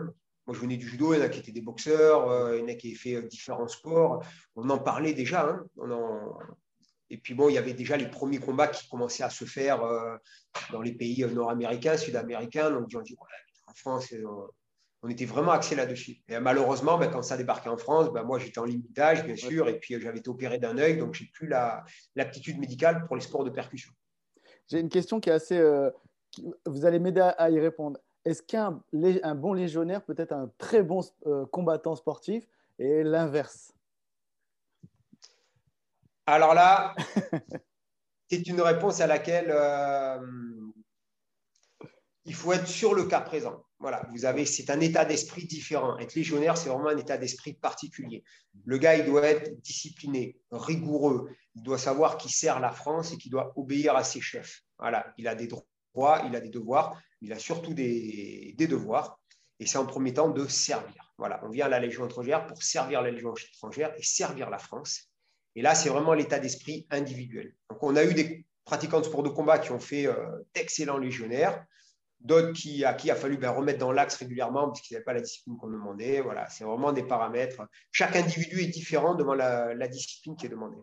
Moi, 0.45 0.55
je 0.55 0.61
venais 0.61 0.77
du 0.77 0.87
judo, 0.87 1.13
il 1.13 1.19
y 1.19 1.21
en 1.21 1.25
a 1.25 1.29
qui 1.29 1.39
étaient 1.39 1.51
des 1.51 1.61
boxeurs, 1.61 2.53
il 2.53 2.59
y 2.59 2.63
en 2.63 2.67
a 2.67 2.73
qui 2.73 2.87
avaient 2.87 2.97
fait 2.97 3.27
différents 3.27 3.67
sports. 3.67 4.23
On 4.55 4.69
en 4.69 4.77
parlait 4.77 5.13
déjà. 5.13 5.57
On 5.77 5.89
en, 5.89 6.37
et 7.13 7.17
puis 7.17 7.35
bon, 7.35 7.47
il 7.47 7.53
y 7.53 7.57
avait 7.59 7.73
déjà 7.73 7.95
les 7.95 8.07
premiers 8.07 8.39
combats 8.39 8.67
qui 8.67 8.89
commençaient 8.89 9.21
à 9.21 9.29
se 9.29 9.45
faire 9.45 9.83
euh, 9.83 10.15
dans 10.71 10.81
les 10.81 10.93
pays 10.93 11.23
nord-américains, 11.25 11.95
sud-américains. 11.95 12.71
Donc 12.71 12.89
on 12.95 13.01
dit, 13.01 13.15
en 13.67 13.73
France, 13.75 14.11
euh, 14.13 14.25
on 15.03 15.09
était 15.09 15.25
vraiment 15.25 15.51
axé 15.51 15.75
là-dessus. 15.75 16.23
Et 16.27 16.39
malheureusement, 16.39 16.97
ben, 16.97 17.11
quand 17.11 17.21
ça 17.21 17.37
débarquait 17.37 17.69
en 17.69 17.77
France, 17.77 18.11
ben, 18.11 18.23
moi 18.23 18.39
j'étais 18.39 18.57
en 18.57 18.65
limitage, 18.65 19.23
bien 19.25 19.35
sûr, 19.35 19.69
et 19.69 19.77
puis 19.77 20.01
j'avais 20.01 20.17
été 20.17 20.29
opéré 20.29 20.57
d'un 20.57 20.75
œil, 20.79 20.97
donc 20.97 21.13
j'ai 21.13 21.29
plus 21.33 21.47
l'aptitude 22.15 22.57
médicale 22.57 23.05
pour 23.05 23.15
les 23.15 23.21
sports 23.21 23.43
de 23.43 23.51
percussion. 23.51 23.91
J'ai 24.67 24.79
une 24.79 24.89
question 24.89 25.19
qui 25.19 25.29
est 25.29 25.33
assez. 25.33 25.59
Euh, 25.59 25.91
vous 26.65 26.83
allez 26.83 26.97
m'aider 26.97 27.21
à, 27.21 27.49
y 27.51 27.59
répondre. 27.59 27.99
Est-ce 28.25 28.41
qu'un 28.41 28.81
un 28.93 29.35
bon 29.35 29.53
légionnaire 29.53 30.03
peut 30.03 30.15
être 30.17 30.31
un 30.31 30.49
très 30.57 30.81
bon 30.81 31.01
combattant 31.51 31.95
sportif 31.95 32.47
et 32.79 33.03
l'inverse? 33.03 33.73
Alors 36.25 36.53
là, 36.53 36.95
c'est 38.29 38.47
une 38.47 38.61
réponse 38.61 39.01
à 39.01 39.07
laquelle 39.07 39.49
euh, 39.49 40.17
il 42.25 42.33
faut 42.33 42.53
être 42.53 42.67
sur 42.67 42.93
le 42.93 43.03
cas 43.05 43.21
présent. 43.21 43.65
Voilà, 43.79 44.07
vous 44.11 44.23
avez, 44.23 44.45
c'est 44.45 44.69
un 44.69 44.79
état 44.79 45.03
d'esprit 45.03 45.45
différent. 45.45 45.97
Être 45.97 46.15
légionnaire, 46.15 46.55
c'est 46.55 46.69
vraiment 46.69 46.87
un 46.87 46.97
état 46.97 47.17
d'esprit 47.17 47.53
particulier. 47.53 48.23
Le 48.65 48.77
gars, 48.77 48.95
il 48.95 49.05
doit 49.05 49.23
être 49.23 49.59
discipliné, 49.61 50.39
rigoureux. 50.51 51.29
Il 51.55 51.63
doit 51.63 51.77
savoir 51.77 52.17
qu'il 52.17 52.31
sert 52.31 52.61
la 52.61 52.71
France 52.71 53.11
et 53.11 53.17
qu'il 53.17 53.31
doit 53.31 53.51
obéir 53.57 53.97
à 53.97 54.05
ses 54.05 54.21
chefs. 54.21 54.63
Voilà, 54.79 55.13
il 55.17 55.27
a 55.27 55.35
des 55.35 55.47
droits, 55.47 55.67
il 55.95 56.35
a 56.35 56.39
des 56.39 56.49
devoirs, 56.49 57.01
il 57.21 57.33
a 57.33 57.39
surtout 57.39 57.73
des, 57.73 58.55
devoirs. 58.57 59.19
Et 59.59 59.65
c'est 59.65 59.77
en 59.77 59.85
premier 59.85 60.13
temps 60.13 60.29
de 60.29 60.47
servir. 60.47 61.13
Voilà, 61.17 61.39
on 61.45 61.49
vient 61.49 61.67
à 61.67 61.69
la 61.69 61.79
Légion 61.79 62.05
étrangère 62.05 62.47
pour 62.47 62.61
servir 62.61 63.01
la 63.01 63.11
Légion 63.11 63.33
étrangère 63.53 63.93
et 63.97 64.03
servir 64.03 64.49
la 64.49 64.57
France. 64.57 65.09
Et 65.55 65.61
là, 65.61 65.75
c'est 65.75 65.89
vraiment 65.89 66.13
l'état 66.13 66.39
d'esprit 66.39 66.87
individuel. 66.89 67.53
Donc, 67.69 67.81
on 67.83 67.95
a 67.95 68.03
eu 68.03 68.13
des 68.13 68.45
pratiquants 68.65 68.99
de 68.99 69.05
sport 69.05 69.23
de 69.23 69.29
combat 69.29 69.59
qui 69.59 69.71
ont 69.71 69.79
fait 69.79 70.07
euh, 70.07 70.15
d'excellents 70.55 70.97
légionnaires, 70.97 71.65
d'autres 72.19 72.53
qui, 72.53 72.83
à 72.83 72.93
qui 72.93 73.11
a 73.11 73.15
fallu 73.15 73.37
ben, 73.37 73.51
remettre 73.51 73.79
dans 73.79 73.91
l'axe 73.91 74.15
régulièrement 74.15 74.67
parce 74.67 74.81
qu'ils 74.81 74.95
n'avaient 74.95 75.03
pas 75.03 75.13
la 75.13 75.21
discipline 75.21 75.57
qu'on 75.57 75.69
demandait. 75.69 76.21
Voilà, 76.21 76.49
c'est 76.49 76.63
vraiment 76.63 76.91
des 76.91 77.03
paramètres. 77.03 77.61
Chaque 77.91 78.15
individu 78.15 78.61
est 78.61 78.67
différent 78.67 79.15
devant 79.15 79.35
la, 79.35 79.87
discipline 79.87 80.35
qui 80.35 80.47
est 80.47 80.49
demandée. 80.49 80.77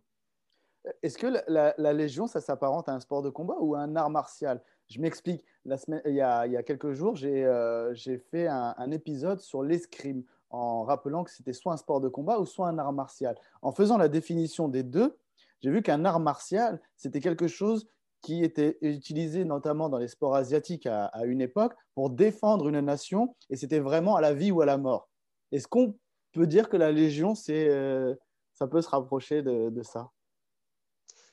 Est-ce 1.02 1.18
que 1.18 1.26
la, 1.26 1.92
Légion, 1.92 2.26
ça 2.26 2.40
s'apparente 2.40 2.88
à 2.88 2.94
un 2.94 3.00
sport 3.00 3.22
de 3.22 3.30
combat 3.30 3.56
ou 3.60 3.74
à 3.74 3.80
un 3.80 3.96
art 3.96 4.10
martial? 4.10 4.62
Je 4.88 5.00
m'explique. 5.00 5.44
il, 5.64 6.14
y 6.14 6.20
a, 6.20 6.62
quelques 6.62 6.92
jours, 6.92 7.16
j'ai 7.16 7.44
euh, 7.44 7.94
fait 8.30 8.46
un, 8.46 8.90
épisode 8.90 9.40
sur 9.40 9.62
l'escrime 9.62 10.24
en 10.50 10.82
rappelant 10.82 11.22
que 11.24 11.30
c'était 11.30 11.52
soit 11.52 11.72
un 11.72 11.76
sport 11.76 12.00
de 12.00 12.08
combat 12.08 12.38
ou 12.40 12.46
soit 12.46 12.68
un 12.68 12.78
art 12.78 12.92
martial. 12.92 13.36
En 13.62 13.72
faisant 13.72 13.98
la 13.98 14.08
définition 14.08 14.68
des 14.68 14.82
deux, 14.82 15.16
j'ai 15.60 15.70
vu 15.70 15.82
qu'un 15.82 16.04
art 16.04 16.20
martial, 16.20 16.80
c'était 16.96 17.20
quelque 17.20 17.46
chose 17.46 17.86
qui 18.22 18.44
était 18.44 18.78
utilisé 18.82 19.44
notamment 19.44 19.88
dans 19.88 19.98
les 19.98 20.08
sports 20.08 20.34
asiatiques 20.34 20.86
à, 20.86 21.10
une 21.24 21.40
époque 21.40 21.74
pour 21.94 22.10
défendre 22.10 22.68
une 22.68 22.80
nation, 22.80 23.34
et 23.48 23.56
c'était 23.56 23.78
vraiment 23.78 24.16
à 24.16 24.20
la 24.20 24.34
vie 24.34 24.50
ou 24.50 24.60
à 24.60 24.66
la 24.66 24.76
mort. 24.76 25.08
Est-ce 25.52 25.68
qu'on 25.68 25.96
peut 26.32 26.46
dire 26.46 26.68
que 26.68 26.76
la 26.76 26.92
Légion, 26.92 27.34
euh, 27.48 28.14
ça 28.52 28.66
peut 28.66 28.82
se 28.82 28.88
rapprocher 28.88 29.42
de, 29.42 29.82
ça? 29.82 30.10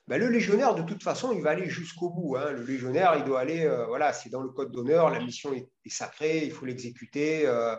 Ben, 0.08 0.22
le 0.22 0.30
légionnaire, 0.30 0.74
de 0.74 0.84
toute 0.84 1.04
façon, 1.04 1.34
il 1.34 1.42
va 1.42 1.50
aller 1.50 1.70
jusqu'au 1.70 2.10
bout. 2.10 2.38
Hein. 2.38 2.52
Le 2.52 2.64
légionnaire, 2.64 3.16
il 3.18 3.26
doit 3.26 3.42
aller, 3.42 3.66
euh, 3.66 3.86
voilà, 3.88 4.14
c'est 4.14 4.30
dans 4.30 4.42
le 4.42 4.50
code 4.50 4.72
d'honneur, 4.72 5.10
la 5.10 5.20
mission 5.20 5.54
est, 5.54 5.68
sacrée, 5.88 6.46
il 6.46 6.52
faut 6.52 6.66
l'exécuter. 6.66 7.46
Euh, 7.46 7.76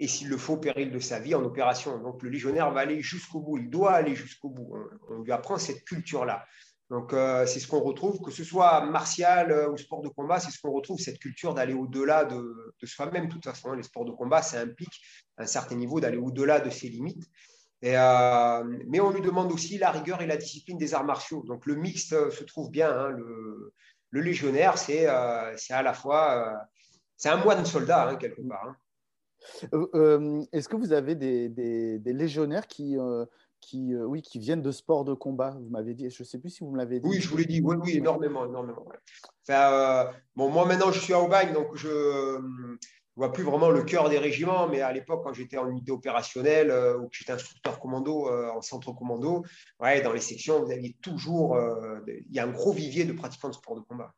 et 0.00 0.08
s'il 0.08 0.28
le 0.28 0.38
faut, 0.38 0.56
péril 0.56 0.90
de 0.92 0.98
sa 0.98 1.18
vie 1.18 1.34
en 1.34 1.44
opération. 1.44 1.98
Donc 1.98 2.22
le 2.22 2.30
légionnaire 2.30 2.70
va 2.70 2.80
aller 2.80 3.02
jusqu'au 3.02 3.40
bout, 3.40 3.58
il 3.58 3.68
doit 3.68 3.92
aller 3.92 4.14
jusqu'au 4.14 4.48
bout. 4.48 4.76
On, 5.10 5.22
lui 5.22 5.32
apprend 5.32 5.58
cette 5.58 5.84
culture-là. 5.84 6.46
Donc 6.88 7.12
euh, 7.12 7.44
c'est 7.44 7.60
ce 7.60 7.66
qu'on 7.66 7.80
retrouve, 7.80 8.20
que 8.20 8.30
ce 8.30 8.44
soit 8.44 8.86
martial 8.86 9.68
ou 9.70 9.76
sport 9.76 10.00
de 10.00 10.08
combat, 10.08 10.40
c'est 10.40 10.52
ce 10.52 10.60
qu'on 10.62 10.70
retrouve, 10.70 10.98
cette 11.00 11.18
culture 11.18 11.52
d'aller 11.52 11.74
au-delà 11.74 12.24
de, 12.24 12.74
soi-même. 12.84 13.26
De 13.26 13.32
toute 13.32 13.44
façon, 13.44 13.72
les 13.72 13.82
sports 13.82 14.06
de 14.06 14.12
combat, 14.12 14.40
ça 14.40 14.60
implique 14.60 15.02
un 15.36 15.46
certain 15.46 15.74
niveau 15.74 16.00
d'aller 16.00 16.16
au-delà 16.16 16.60
de 16.60 16.70
ses 16.70 16.88
limites. 16.88 17.28
Euh, 17.84 18.64
mais 18.88 19.00
on 19.00 19.10
lui 19.10 19.20
demande 19.20 19.52
aussi 19.52 19.78
la 19.78 19.90
rigueur 19.90 20.20
et 20.20 20.26
la 20.26 20.36
discipline 20.36 20.78
des 20.78 20.94
arts 20.94 21.04
martiaux. 21.04 21.44
Donc 21.46 21.66
le 21.66 21.76
mixte 21.76 22.30
se 22.30 22.44
trouve 22.44 22.70
bien. 22.70 22.90
Hein. 22.90 23.10
le, 23.10 24.20
légionnaire, 24.20 24.78
c'est 24.78 25.06
à 25.06 25.82
la 25.82 25.92
fois, 25.92 26.52
c'est 27.16 27.28
un 27.28 27.36
moine 27.36 27.64
soldat 27.64 28.08
hein, 28.08 28.16
quelque 28.16 28.42
part. 28.42 28.64
Hein. 28.66 28.76
Euh, 29.74 29.86
euh, 29.94 30.44
est-ce 30.52 30.68
que 30.68 30.76
vous 30.76 30.92
avez 30.92 31.14
des, 31.14 32.00
légionnaires 32.04 32.66
qui, 32.66 32.98
euh, 32.98 33.24
qui, 33.60 33.94
oui, 33.94 34.22
qui 34.22 34.38
viennent 34.38 34.62
de 34.62 34.72
sports 34.72 35.04
de 35.04 35.14
combat? 35.14 35.50
Vous 35.50 35.68
m'avez 35.70 35.94
dit, 35.94 36.10
je 36.10 36.22
ne 36.22 36.26
sais 36.26 36.38
plus 36.38 36.50
si 36.50 36.64
vous 36.64 36.70
me 36.70 36.78
l'avez 36.78 37.00
dit. 37.00 37.08
Oui, 37.08 37.20
je 37.20 37.28
vous 37.28 37.36
l'ai 37.36 37.44
dit, 37.44 37.60
oui, 37.62 37.76
oui, 37.82 37.96
énormément, 37.96 38.44
énormément. 38.46 38.86
Enfin, 39.48 40.10
bon, 40.36 40.50
moi 40.50 40.66
maintenant, 40.66 40.92
je 40.92 41.00
suis 41.00 41.12
à 41.12 41.20
Aubagne, 41.20 41.52
donc 41.52 41.74
je 41.74 42.38
ne 43.18 43.24
vois 43.24 43.32
plus 43.32 43.44
vraiment 43.44 43.70
le 43.70 43.82
cœur 43.82 44.08
des 44.08 44.18
régiments, 44.18 44.68
mais 44.68 44.80
à 44.80 44.92
l'époque, 44.92 45.22
quand 45.24 45.32
j'étais 45.32 45.58
en 45.58 45.68
unité 45.68 45.90
opérationnelle 45.90 46.72
ou 46.98 47.08
que 47.08 47.16
j'étais 47.16 47.32
instructeur 47.32 47.80
commando 47.80 48.28
en 48.28 48.60
centre 48.62 48.92
commando, 48.92 49.44
ouais, 49.80 50.00
dans 50.02 50.12
les 50.12 50.20
sections, 50.20 50.64
vous 50.64 50.70
aviez 50.70 50.96
toujours, 51.02 51.58
il 52.06 52.32
y 52.32 52.38
a 52.38 52.44
un 52.44 52.50
gros 52.50 52.72
vivier 52.72 53.04
de 53.04 53.12
pratiquants 53.12 53.48
de 53.48 53.54
sport 53.54 53.74
de 53.74 53.80
combat. 53.80 54.14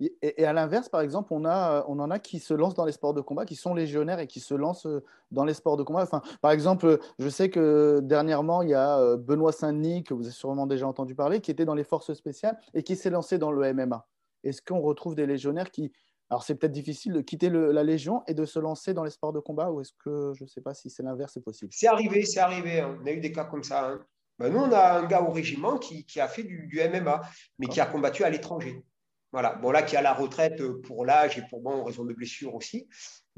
Et, 0.00 0.44
à 0.44 0.52
l'inverse, 0.52 0.88
par 0.88 1.00
exemple, 1.00 1.32
on, 1.32 1.44
a, 1.44 1.84
on 1.88 1.98
en 1.98 2.10
a 2.12 2.20
qui 2.20 2.38
se 2.38 2.54
lancent 2.54 2.74
dans 2.74 2.84
les 2.84 2.92
sports 2.92 3.14
de 3.14 3.20
combat, 3.20 3.44
qui 3.44 3.56
sont 3.56 3.74
légionnaires 3.74 4.20
et 4.20 4.28
qui 4.28 4.38
se 4.38 4.54
lancent 4.54 4.86
euh, 4.86 5.04
dans 5.32 5.44
les 5.44 5.54
sports 5.54 5.76
de 5.76 5.82
combat. 5.82 6.02
Enfin, 6.02 6.22
par 6.40 6.52
exemple, 6.52 7.00
je 7.18 7.28
sais 7.28 7.50
que 7.50 7.98
dernièrement, 8.04 8.62
il 8.62 8.68
y 8.68 8.74
a 8.74 9.00
euh, 9.00 9.16
Benoît 9.16 9.50
Saint-Denis, 9.50 10.04
que 10.04 10.14
vous 10.14 10.22
avez 10.22 10.32
sûrement 10.32 10.68
déjà 10.68 10.86
entendu 10.86 11.16
parler, 11.16 11.40
qui 11.40 11.50
était 11.50 11.64
dans 11.64 11.74
les 11.74 11.82
forces 11.82 12.14
spéciales 12.14 12.56
et 12.74 12.84
qui 12.84 12.94
s'est 12.94 13.10
lancé 13.10 13.38
dans 13.38 13.50
le 13.50 13.74
MMA. 13.74 14.06
Est-ce 14.44 14.62
qu'on 14.62 14.80
retrouve 14.80 15.16
des 15.16 15.26
légionnaires 15.26 15.72
qui... 15.72 15.92
Alors, 16.30 16.42
c'est 16.42 16.54
peut-être 16.54 16.72
difficile 16.72 17.12
de 17.14 17.20
quitter 17.20 17.48
la 17.50 17.82
Légion 17.82 18.22
et 18.26 18.34
de 18.34 18.44
se 18.44 18.58
lancer 18.58 18.92
dans 18.92 19.04
les 19.04 19.10
sports 19.10 19.32
de 19.32 19.40
combat, 19.40 19.70
ou 19.70 19.80
est-ce 19.80 19.92
que, 20.04 20.32
je 20.34 20.44
ne 20.44 20.48
sais 20.48 20.60
pas 20.60 20.74
si 20.74 20.90
c'est 20.90 21.02
l'inverse, 21.02 21.32
c'est 21.34 21.44
possible? 21.44 21.70
C'est 21.72 21.86
arrivé, 21.86 22.24
c'est 22.24 22.40
arrivé. 22.40 22.80
Hein. 22.80 22.98
On 23.02 23.06
a 23.06 23.12
eu 23.12 23.20
des 23.20 23.32
cas 23.32 23.44
comme 23.44 23.64
ça. 23.64 23.88
Hein. 23.88 24.00
Ben, 24.38 24.52
nous, 24.52 24.60
on 24.60 24.72
a 24.72 24.98
un 24.98 25.06
gars 25.06 25.22
au 25.22 25.30
régiment 25.30 25.78
qui, 25.78 26.04
a 26.20 26.28
fait 26.28 26.42
du, 26.42 26.66
du 26.66 26.80
MMA, 26.80 27.22
mais 27.58 27.66
qui 27.66 27.80
a 27.80 27.86
combattu 27.86 28.24
à 28.24 28.30
l'étranger. 28.30 28.84
Voilà. 29.32 29.54
Bon, 29.56 29.70
là, 29.70 29.82
qui 29.82 29.96
a 29.96 30.02
la 30.02 30.14
retraite 30.14 30.62
pour 30.86 31.04
l'âge 31.04 31.38
et 31.38 31.42
pour 31.50 31.60
bon, 31.60 31.84
raison 31.84 32.04
de 32.04 32.14
blessure 32.14 32.54
aussi. 32.54 32.88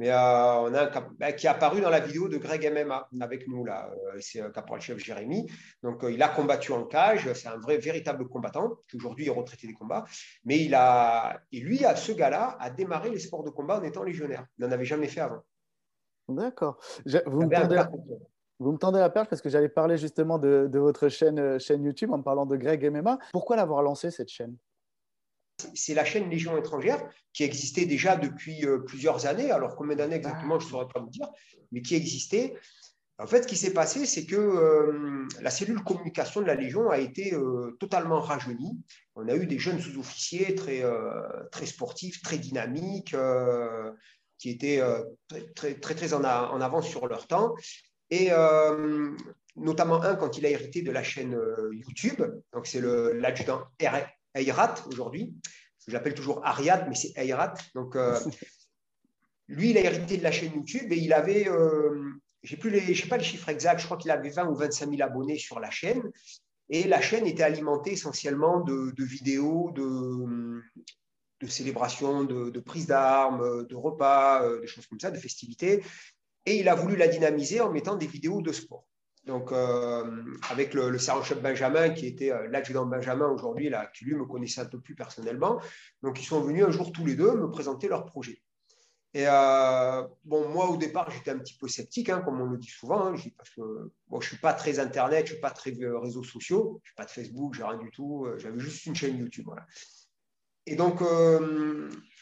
Mais 0.01 0.11
euh, 0.11 0.15
on 0.15 0.73
a 0.73 0.85
un 0.85 1.09
bah, 1.19 1.33
qui 1.33 1.47
est 1.47 1.51
apparu 1.51 1.83
dans 1.83 1.91
la 1.91 2.01
vidéo 2.01 2.27
de 2.27 2.39
Greg 2.39 2.73
MMA 2.73 3.11
avec 3.21 3.47
nous, 3.47 3.67
là. 3.67 3.91
Euh, 3.93 4.19
c'est 4.19 4.41
euh, 4.41 4.49
caporal-chef 4.49 4.97
Jérémy. 4.97 5.47
Donc, 5.83 6.07
il 6.09 6.23
a 6.23 6.29
combattu 6.29 6.73
en 6.73 6.85
cage. 6.85 7.31
C'est 7.35 7.49
un 7.49 7.59
vrai, 7.59 7.77
véritable 7.77 8.27
combattant 8.27 8.77
qui 8.89 8.97
aujourd'hui 8.97 9.27
est 9.27 9.31
retraité 9.31 9.67
des 9.67 9.75
combats. 9.75 10.07
Mais 10.47 10.65
il 10.65 10.75
a, 10.75 11.43
et 11.53 11.61
lui, 11.61 11.83
ce 11.97 12.13
gars-là, 12.13 12.57
a 12.61 12.71
démarré 12.71 13.11
les 13.11 13.19
sports 13.19 13.43
de 13.43 13.51
combat 13.51 13.79
en 13.79 13.83
étant 13.83 14.03
légionnaire. 14.03 14.47
Il 14.59 14.65
n'en 14.65 14.73
avait 14.73 14.87
jamais 14.87 15.07
fait 15.07 15.21
avant. 15.21 15.43
D'accord. 16.29 16.79
Vous, 17.27 17.43
me 17.43 18.79
tendez 18.79 19.01
la 19.01 19.11
perche 19.11 19.29
parce 19.29 19.43
que 19.43 19.51
j'allais 19.51 19.69
parler 19.69 19.99
justement 19.99 20.39
de, 20.39 20.67
de, 20.71 20.79
votre 20.79 21.09
chaîne, 21.09 21.59
chaîne 21.59 21.85
YouTube 21.85 22.11
en 22.11 22.19
me 22.19 22.23
parlant 22.23 22.47
de 22.47 22.57
Greg 22.57 22.89
MMA. 22.91 23.19
Pourquoi 23.33 23.57
l'avoir 23.57 23.83
lancé 23.83 24.11
cette 24.11 24.31
chaîne? 24.31 24.57
C'est 25.75 25.95
la 25.95 26.05
chaîne 26.05 26.31
Légion 26.31 26.57
étrangère 26.57 27.03
qui 27.33 27.45
existait 27.45 27.87
déjà 27.87 28.17
depuis 28.17 28.65
euh, 28.67 28.79
plusieurs 28.79 29.27
années. 29.27 29.51
Alors, 29.51 29.77
combien 29.77 29.97
d'années 29.97 30.17
exactement, 30.17 30.59
je 30.59 30.67
ne 30.67 30.71
saurais 30.71 30.89
pas 30.93 31.01
vous 31.01 31.11
dire, 31.11 31.29
mais 31.73 31.83
qui 31.83 31.95
existait. 31.95 32.55
En 33.19 33.27
fait, 33.27 33.43
ce 33.43 33.49
qui 33.49 33.57
s'est 33.57 33.75
passé, 33.75 34.07
c'est 34.07 34.25
que 34.25 34.37
euh, 34.37 35.29
la 35.43 35.51
cellule 35.51 35.83
communication 35.85 36.41
de 36.41 36.47
la 36.47 36.55
Légion 36.55 36.91
a 36.91 36.99
été 36.99 37.35
euh, 37.35 37.77
totalement 37.79 38.21
rajeunie. 38.21 38.81
On 39.15 39.29
a 39.29 39.35
eu 39.35 39.47
des 39.47 39.59
jeunes 39.59 39.81
sous-officiers 39.81 40.55
très, 40.55 40.83
très 41.53 41.67
sportifs, 41.67 42.23
très 42.23 42.39
dynamiques, 42.39 43.15
qui 44.39 44.49
étaient 44.49 44.83
très, 45.55 45.75
très, 45.75 46.15
en, 46.15 46.25
avance 46.25 46.89
sur 46.89 47.07
leur 47.07 47.27
temps. 47.27 47.55
Et 48.09 48.31
notamment 49.57 50.03
un 50.03 50.17
quand 50.17 50.39
il 50.39 50.47
a 50.47 50.49
hérité 50.49 50.81
de 50.81 50.91
la 50.91 51.03
chaîne 51.03 51.39
YouTube, 51.73 52.23
donc 52.55 52.67
c'est 52.67 52.81
l'adjudant 52.81 53.65
Ayrat 54.35 54.75
aujourd'hui. 54.87 55.35
Je 55.87 55.93
l'appelle 55.93 56.15
toujours 56.15 56.45
Ariad, 56.45 56.87
mais 56.89 56.95
c'est 56.95 57.13
Ayrat. 57.17 57.55
Donc, 57.75 57.97
euh, 57.97 58.19
lui, 59.49 59.71
il 59.71 59.79
a 59.79 59.83
hérité 59.83 60.17
de 60.17 60.23
la 60.23 60.33
chaîne 60.33 60.53
YouTube 60.55 60.93
et 60.93 60.97
il 60.97 61.13
avait, 61.13 61.49
euh, 61.49 62.13
j'ai 62.43 62.57
plus 62.57 62.71
les, 62.71 62.95
je 62.95 63.03
sais 63.03 63.09
pas 63.09 63.17
les 63.17 63.25
chiffres 63.25 63.49
exacts, 63.49 63.81
je 63.81 63.87
crois 63.87 63.97
qu'il 63.97 64.11
avait 64.11 64.31
20 64.31 64.49
ou 64.49 64.55
25 64.55 64.91
000 64.91 65.03
abonnés 65.03 65.39
sur 65.39 65.61
la 65.61 65.71
chaîne. 65.71 66.03
Et 66.69 66.85
la 66.85 67.01
chaîne 67.01 67.27
était 67.27 67.43
alimentée 67.43 67.93
essentiellement 67.93 68.61
de, 68.61 68.95
vidéos, 69.05 69.73
de, 69.75 70.63
de 71.41 71.47
célébrations, 71.49 72.23
de, 72.23 72.51
de 72.51 72.61
prise 72.61 72.87
d'armes, 72.87 73.67
de 73.67 73.75
repas, 73.75 74.45
euh, 74.45 74.61
des 74.61 74.69
choses 74.69 74.87
comme 74.87 75.01
ça, 75.01 75.11
de 75.11 75.19
festivités. 75.19 75.83
Et 76.47 76.61
il 76.61 76.69
a 76.69 76.77
voulu 76.77 76.95
la 76.95 77.09
dynamiser 77.09 77.61
en 77.61 77.73
mettant 77.73 77.97
des 77.97 78.07
vidéos 78.07 78.41
de 78.41 78.53
sport. 78.53 78.87
Donc, 79.25 79.53
euh, 79.53 80.25
avec 80.51 80.73
le, 80.73 80.97
sergent-chef 80.99 81.43
Benjamin, 81.43 81.91
qui 81.91 82.07
était 82.07 82.33
euh, 82.33 82.49
l'adjudant 82.49 82.87
Benjamin 82.87 83.29
aujourd'hui, 83.29 83.69
là, 83.69 83.87
qui 83.95 84.05
lui 84.05 84.15
me 84.15 84.25
connaissait 84.25 84.63
un 84.63 84.67
peu 84.67 84.81
plus 84.81 84.95
personnellement. 84.95 85.61
Donc, 86.03 86.21
ils 86.21 86.25
sont 86.25 86.41
venus 86.41 86.65
un 86.65 86.71
jour 86.71 86.91
tous 86.91 87.05
les 87.05 87.15
deux 87.15 87.35
me 87.35 87.51
présenter 87.51 87.89
leur 87.89 88.07
projet. 88.07 88.43
Et 89.13 89.27
euh, 89.27 90.07
bon, 90.25 90.49
moi, 90.49 90.71
au 90.71 90.77
départ, 90.77 91.11
j'étais 91.11 91.33
un 91.33 91.39
petit 91.39 91.57
peu 91.59 91.69
sceptique, 91.69 92.09
hein, 92.09 92.23
comme 92.25 92.41
on 92.41 92.47
le 92.47 92.59
dit 92.59 92.69
souvent, 92.69 93.09
hein, 93.09 93.15
parce 93.37 93.51
que 93.51 93.93
bon, 94.09 94.21
je 94.21 94.29
suis 94.29 94.39
pas 94.39 94.55
très 94.55 94.79
Internet, 94.79 95.27
je 95.27 95.33
ne 95.33 95.37
suis 95.37 95.41
pas 95.41 95.51
très 95.51 95.73
réseaux 96.01 96.23
sociaux, 96.23 96.81
je 96.85 96.93
n'ai 96.93 96.95
pas 96.97 97.05
de 97.05 97.11
Facebook, 97.11 97.55
je 97.55 97.61
n'ai 97.61 97.69
rien 97.69 97.79
du 97.79 97.91
tout, 97.91 98.27
j'avais 98.39 98.61
juste 98.61 98.87
une 98.87 98.95
chaîne 98.95 99.19
YouTube. 99.19 99.49
Et 100.67 100.77
donc, 100.77 101.03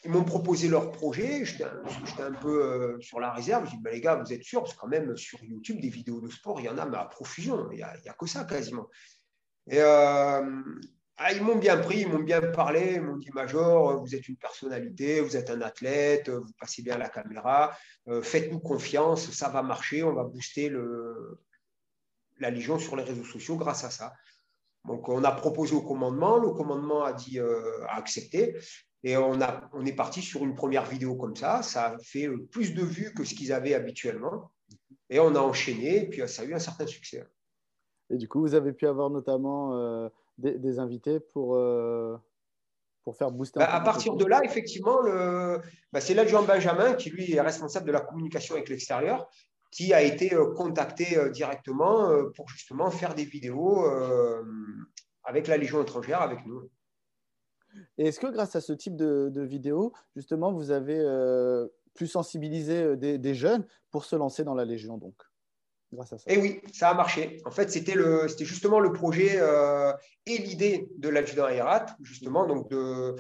ils 0.04 0.10
m'ont 0.10 0.24
proposé 0.24 0.68
leur 0.68 0.92
projet. 0.92 1.44
J'étais 1.44 1.64
un, 1.64 2.32
peu 2.32 2.62
euh, 2.62 3.00
sur 3.00 3.20
la 3.20 3.32
réserve. 3.32 3.66
Je 3.66 3.70
dis, 3.72 3.80
bah, 3.80 3.90
les 3.90 4.00
gars, 4.00 4.16
vous 4.16 4.32
êtes 4.32 4.44
sûrs 4.44 4.62
Parce 4.62 4.74
que 4.74 4.80
quand 4.80 4.88
même, 4.88 5.16
sur 5.16 5.42
YouTube, 5.42 5.80
des 5.80 5.88
vidéos 5.88 6.20
de 6.20 6.28
sport, 6.28 6.60
il 6.60 6.66
y 6.66 6.68
en 6.68 6.78
a 6.78 6.82
à 6.82 7.04
profusion. 7.06 7.68
Il 7.72 7.76
n'y 7.76 7.82
a, 7.82 8.14
que 8.18 8.26
ça 8.26 8.44
quasiment. 8.44 8.88
Et 9.68 9.80
euh, 9.80 10.62
ah, 11.16 11.32
ils 11.32 11.42
m'ont 11.42 11.56
bien 11.56 11.78
pris, 11.78 12.00
ils 12.00 12.08
m'ont 12.08 12.22
bien 12.22 12.40
parlé. 12.40 12.94
Ils 12.94 13.02
m'ont 13.02 13.16
dit, 13.16 13.30
Major, 13.32 14.00
vous 14.00 14.14
êtes 14.14 14.28
une 14.28 14.36
personnalité, 14.36 15.20
vous 15.20 15.36
êtes 15.36 15.50
un 15.50 15.60
athlète, 15.62 16.28
vous 16.28 16.52
passez 16.60 16.82
bien 16.82 16.96
la 16.96 17.08
caméra. 17.08 17.76
Euh, 18.08 18.22
faites-nous 18.22 18.60
confiance, 18.60 19.30
ça 19.32 19.48
va 19.48 19.62
marcher. 19.62 20.04
On 20.04 20.14
va 20.14 20.24
booster 20.24 20.72
la 22.38 22.50
Légion 22.50 22.78
sur 22.78 22.94
les 22.94 23.02
réseaux 23.02 23.24
sociaux 23.24 23.56
grâce 23.56 23.82
à 23.84 23.90
ça. 23.90 24.12
Donc, 24.84 25.08
on 25.08 25.24
a 25.24 25.32
proposé 25.32 25.74
au 25.74 25.82
commandement, 25.82 26.38
le 26.38 26.50
commandement 26.50 27.02
a 27.02 27.12
dit, 27.12 27.40
a 27.40 27.96
accepté. 27.96 28.56
Et 29.04 29.16
on, 29.16 29.40
a, 29.40 29.68
on 29.72 29.84
est 29.86 29.94
parti 29.94 30.22
sur 30.22 30.44
une 30.44 30.54
première 30.54 30.84
vidéo 30.84 31.14
comme 31.14 31.36
ça. 31.36 31.62
Ça 31.62 31.86
a 31.86 31.98
fait 31.98 32.28
plus 32.50 32.74
de 32.74 32.82
vues 32.82 33.14
que 33.14 33.24
ce 33.24 33.34
qu'ils 33.34 33.52
avaient 33.52 33.74
habituellement. 33.74 34.50
Et 35.10 35.20
on 35.20 35.34
a 35.34 35.40
enchaîné, 35.40 36.04
et 36.04 36.08
puis 36.08 36.26
ça 36.28 36.42
a 36.42 36.44
eu 36.44 36.54
un 36.54 36.58
certain 36.58 36.86
succès. 36.86 37.24
Et 38.10 38.16
du 38.16 38.28
coup, 38.28 38.40
vous 38.40 38.54
avez 38.54 38.72
pu 38.72 38.86
avoir 38.86 39.10
notamment 39.10 39.74
euh, 39.74 40.08
des, 40.38 40.78
invités 40.78 41.20
pour, 41.20 41.56
euh, 41.56 42.16
pour 43.04 43.16
faire 43.16 43.30
booster. 43.30 43.58
Bah, 43.58 43.72
à 43.72 43.80
partir 43.80 44.16
de 44.16 44.24
là, 44.24 44.42
effectivement, 44.44 45.00
le, 45.00 45.60
bah, 45.92 46.00
c'est 46.00 46.14
l'adjoint 46.14 46.42
Benjamin 46.42 46.94
qui, 46.94 47.10
lui, 47.10 47.32
est 47.32 47.40
responsable 47.40 47.86
de 47.86 47.92
la 47.92 48.00
communication 48.00 48.54
avec 48.54 48.68
l'extérieur, 48.68 49.28
qui 49.70 49.92
a 49.92 50.02
été 50.02 50.34
euh, 50.34 50.52
contacté 50.54 51.16
directement 51.30 52.10
pour 52.34 52.48
justement 52.48 52.90
faire 52.90 53.14
des 53.14 53.24
vidéos 53.24 53.84
avec 55.24 55.46
la 55.46 55.58
Légion 55.58 55.82
étrangère, 55.82 56.22
avec 56.22 56.44
nous. 56.46 56.70
Et 57.96 58.08
est-ce 58.08 58.20
que 58.20 58.26
grâce 58.26 58.56
à 58.56 58.60
ce 58.60 58.72
type 58.72 58.96
de, 58.96 59.42
vidéos, 59.42 59.92
justement, 60.16 60.52
vous 60.52 60.70
avez 60.70 60.98
euh, 60.98 61.66
pu 61.94 62.06
sensibiliser 62.06 62.82
euh, 62.82 62.96
des, 62.96 63.34
jeunes 63.34 63.66
pour 63.90 64.04
se 64.04 64.16
lancer 64.16 64.44
dans 64.44 64.54
la 64.54 64.64
Légion 64.64 64.98
donc 64.98 65.14
grâce. 65.92 66.12
Et 66.12 66.34
eh 66.34 66.38
oui, 66.38 66.60
ça 66.72 66.90
a 66.90 66.94
marché. 66.94 67.40
En 67.46 67.50
fait, 67.50 67.70
c'était 67.70 67.94
justement 68.40 68.78
le 68.78 68.92
projet 68.92 69.36
euh, 69.36 69.92
et 70.26 70.36
l'idée 70.36 70.86
de 70.98 71.08
l'adjudant 71.08 71.48
Herat, 71.48 71.86
justement, 72.02 72.46
donc 72.46 72.68
de 72.70 73.14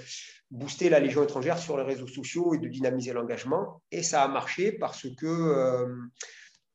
booster 0.50 0.90
la 0.90 1.00
Légion 1.00 1.22
étrangère 1.22 1.58
sur 1.58 1.78
les 1.78 1.84
réseaux 1.84 2.06
sociaux 2.06 2.54
et 2.54 2.58
de 2.58 2.68
dynamiser 2.68 3.14
l'engagement. 3.14 3.82
Et 3.90 4.02
ça 4.02 4.22
a 4.22 4.28
marché 4.28 4.72
parce 4.72 5.06
que 5.16 5.86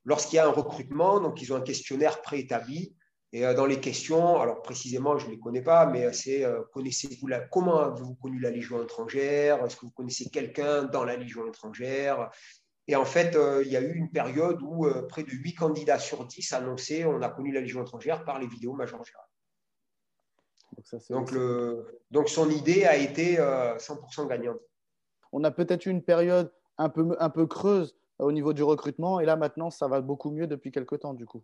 lorsqu'il 0.04 0.38
y 0.38 0.40
a 0.40 0.48
un 0.48 0.52
recrutement, 0.52 1.20
donc 1.20 1.42
ils 1.44 1.54
ont 1.54 1.58
un 1.58 1.62
questionnaire 1.62 2.24
préétabli 2.24 2.96
et 3.36 3.48
euh, 3.48 3.56
dans 3.56 3.66
les 3.66 3.80
questions, 3.80 4.40
alors 4.40 4.62
précisément, 4.62 5.18
je 5.18 5.26
ne 5.26 5.32
les 5.32 5.40
connais 5.40 5.64
pas, 5.64 5.88
mais 5.88 6.14
c'est 6.14 6.46
euh, 6.46 6.62
connaissez-vous 6.72 7.26
la, 7.26 7.40
comment 7.40 7.80
avez-vous 7.80 8.14
connu 8.14 8.40
la 8.40 8.52
Légion 8.52 8.82
étrangère? 8.82 9.66
Est-ce 9.66 9.76
que 9.76 9.88
vous 9.88 9.92
connaissez 9.92 10.30
quelqu'un 10.30 10.84
dans 10.84 11.04
la 11.04 11.18
Légion 11.18 11.48
étrangère? 11.48 12.30
Et 12.88 12.96
en 12.96 13.06
fait, 13.06 13.36
euh, 13.36 13.64
il 13.66 13.72
y 13.72 13.76
a 13.76 13.82
eu 13.82 13.94
une 13.96 14.12
période 14.12 14.62
où 14.62 14.88
près 15.10 15.24
de 15.24 15.32
8 15.32 15.56
candidats 15.56 15.98
sur 15.98 16.28
10 16.28 16.54
annonçaient 16.54 17.06
on 17.06 17.24
a 17.24 17.30
connu 17.30 17.52
la 17.52 17.62
Légion 17.62 17.82
étrangère 17.82 18.24
par 18.24 18.40
les 18.40 18.46
vidéos 18.46 18.74
Major 18.74 19.04
Gérard. 19.04 19.30
Donc, 20.76 21.10
donc, 21.10 21.32
le, 21.32 22.02
donc, 22.12 22.30
son 22.30 22.50
idée 22.52 22.86
a 22.86 22.98
été 22.98 23.38
100% 23.38 24.28
gagnante. 24.28 24.60
On 25.32 25.44
a 25.44 25.50
peut-être 25.50 25.88
eu 25.88 25.90
une 25.90 26.04
période 26.04 26.52
un 26.78 26.90
peu, 26.90 27.16
un 27.20 27.30
peu 27.30 27.48
creuse 27.48 27.96
au 28.20 28.32
niveau 28.32 28.54
du 28.54 28.64
recrutement. 28.64 29.20
Et 29.20 29.26
là, 29.26 29.36
maintenant, 29.36 29.72
ça 29.72 29.88
va 29.88 30.02
beaucoup 30.02 30.30
mieux 30.30 30.46
depuis 30.46 30.72
quelques 30.72 31.00
temps, 31.00 31.14
du 31.14 31.26
coup. 31.26 31.44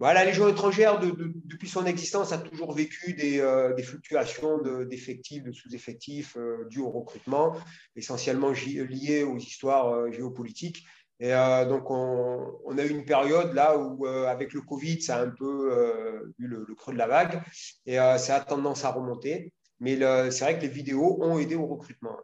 Voilà, 0.00 0.24
Légion 0.24 0.46
étrangère, 0.48 1.00
depuis 1.00 1.68
son 1.68 1.84
existence, 1.84 2.30
a 2.30 2.38
toujours 2.38 2.72
vécu 2.72 3.14
des, 3.14 3.40
euh, 3.40 3.76
fluctuations 3.78 4.58
d'effectifs, 4.84 5.42
de, 5.42 5.50
sous-effectifs 5.50 6.36
euh, 6.36 6.66
dus 6.70 6.78
au 6.78 6.90
recrutement, 6.90 7.56
essentiellement 7.96 8.52
liées 8.52 9.24
aux 9.24 9.38
histoires 9.38 9.92
euh, 9.92 10.12
géopolitiques. 10.12 10.86
Et 11.20 11.32
donc, 11.68 11.90
on, 11.90 12.78
a 12.78 12.84
eu 12.84 12.90
une 12.90 13.04
période 13.04 13.52
là 13.52 13.76
où, 13.76 14.06
avec 14.06 14.52
le 14.52 14.60
Covid, 14.60 15.02
ça 15.02 15.16
a 15.16 15.22
un 15.22 15.30
peu 15.30 16.32
eu 16.38 16.46
le, 16.46 16.64
creux 16.76 16.92
de 16.92 16.98
la 16.98 17.08
vague 17.08 17.42
et 17.86 17.96
ça 17.96 18.36
a 18.36 18.40
tendance 18.40 18.84
à 18.84 18.92
remonter. 18.92 19.52
Mais 19.80 19.96
c'est 20.30 20.44
vrai 20.44 20.56
que 20.56 20.62
les 20.62 20.68
vidéos 20.68 21.18
ont 21.20 21.36
aidé 21.40 21.56
au 21.56 21.66
recrutement. 21.66 22.16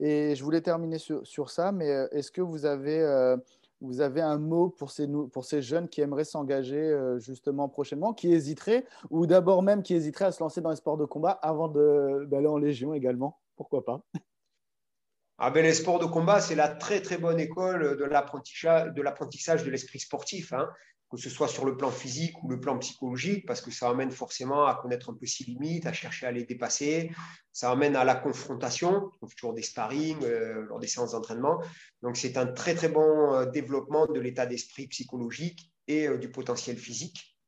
Et 0.00 0.34
je 0.34 0.42
voulais 0.42 0.62
terminer 0.62 0.96
sur 0.96 1.50
ça, 1.50 1.70
mais 1.70 1.88
est-ce 2.12 2.32
que 2.32 2.40
vous 2.40 2.64
avez 2.64 3.36
vous 3.80 4.00
avez 4.00 4.20
un 4.20 4.38
mot 4.38 4.68
pour 4.70 4.90
ces, 4.90 5.62
jeunes 5.62 5.88
qui 5.88 6.00
aimeraient 6.00 6.24
s'engager 6.24 6.76
euh, 6.76 7.18
justement 7.18 7.68
prochainement, 7.68 8.12
qui 8.12 8.32
hésiteraient, 8.32 8.84
ou 9.10 9.26
d'abord 9.26 9.62
même 9.62 9.82
qui 9.82 9.94
hésiteraient 9.94 10.26
à 10.26 10.32
se 10.32 10.42
lancer 10.42 10.60
dans 10.60 10.70
les 10.70 10.76
sports 10.76 10.96
de 10.96 11.04
combat 11.04 11.30
avant 11.30 11.68
d'aller 11.68 12.46
en 12.46 12.58
Légion 12.58 12.94
également 12.94 13.40
Pourquoi 13.56 13.84
pas? 13.84 14.02
Ah 15.40 15.52
ben, 15.52 15.62
les 15.62 15.74
sports 15.74 16.00
de 16.00 16.06
combat, 16.06 16.40
c'est 16.40 16.56
la 16.56 16.68
très 16.68 17.00
très 17.00 17.16
bonne 17.16 17.38
école 17.38 17.96
de 17.96 18.04
l'apprentissage 18.04 19.62
de 19.62 19.70
l'esprit 19.70 20.00
sportif. 20.00 20.52
Hein 20.52 20.68
que 21.10 21.16
ce 21.16 21.30
soit 21.30 21.48
sur 21.48 21.64
le 21.64 21.76
plan 21.76 21.90
physique 21.90 22.42
ou 22.42 22.48
le 22.48 22.60
plan 22.60 22.78
psychologique, 22.78 23.46
parce 23.46 23.62
que 23.62 23.70
ça 23.70 23.88
amène 23.88 24.10
forcément 24.10 24.66
à 24.66 24.74
connaître 24.74 25.10
un 25.10 25.14
peu 25.14 25.26
ses 25.26 25.44
limites, 25.44 25.86
à 25.86 25.92
chercher 25.92 26.26
à 26.26 26.32
les 26.32 26.44
dépasser. 26.44 27.10
Ça 27.52 27.70
amène 27.70 27.96
à 27.96 28.04
la 28.04 28.14
confrontation, 28.14 29.10
toujours 29.36 29.54
des 29.54 29.62
sparring 29.62 30.22
euh, 30.22 30.66
lors 30.66 30.78
des 30.78 30.86
séances 30.86 31.12
d'entraînement. 31.12 31.62
Donc 32.02 32.16
c'est 32.16 32.36
un 32.36 32.46
très 32.46 32.74
très 32.74 32.88
bon 32.88 33.32
euh, 33.34 33.46
développement 33.46 34.06
de 34.06 34.20
l'état 34.20 34.44
d'esprit 34.44 34.86
psychologique 34.88 35.72
et 35.86 36.08
euh, 36.08 36.18
du 36.18 36.30
potentiel 36.30 36.76
physique. 36.76 37.38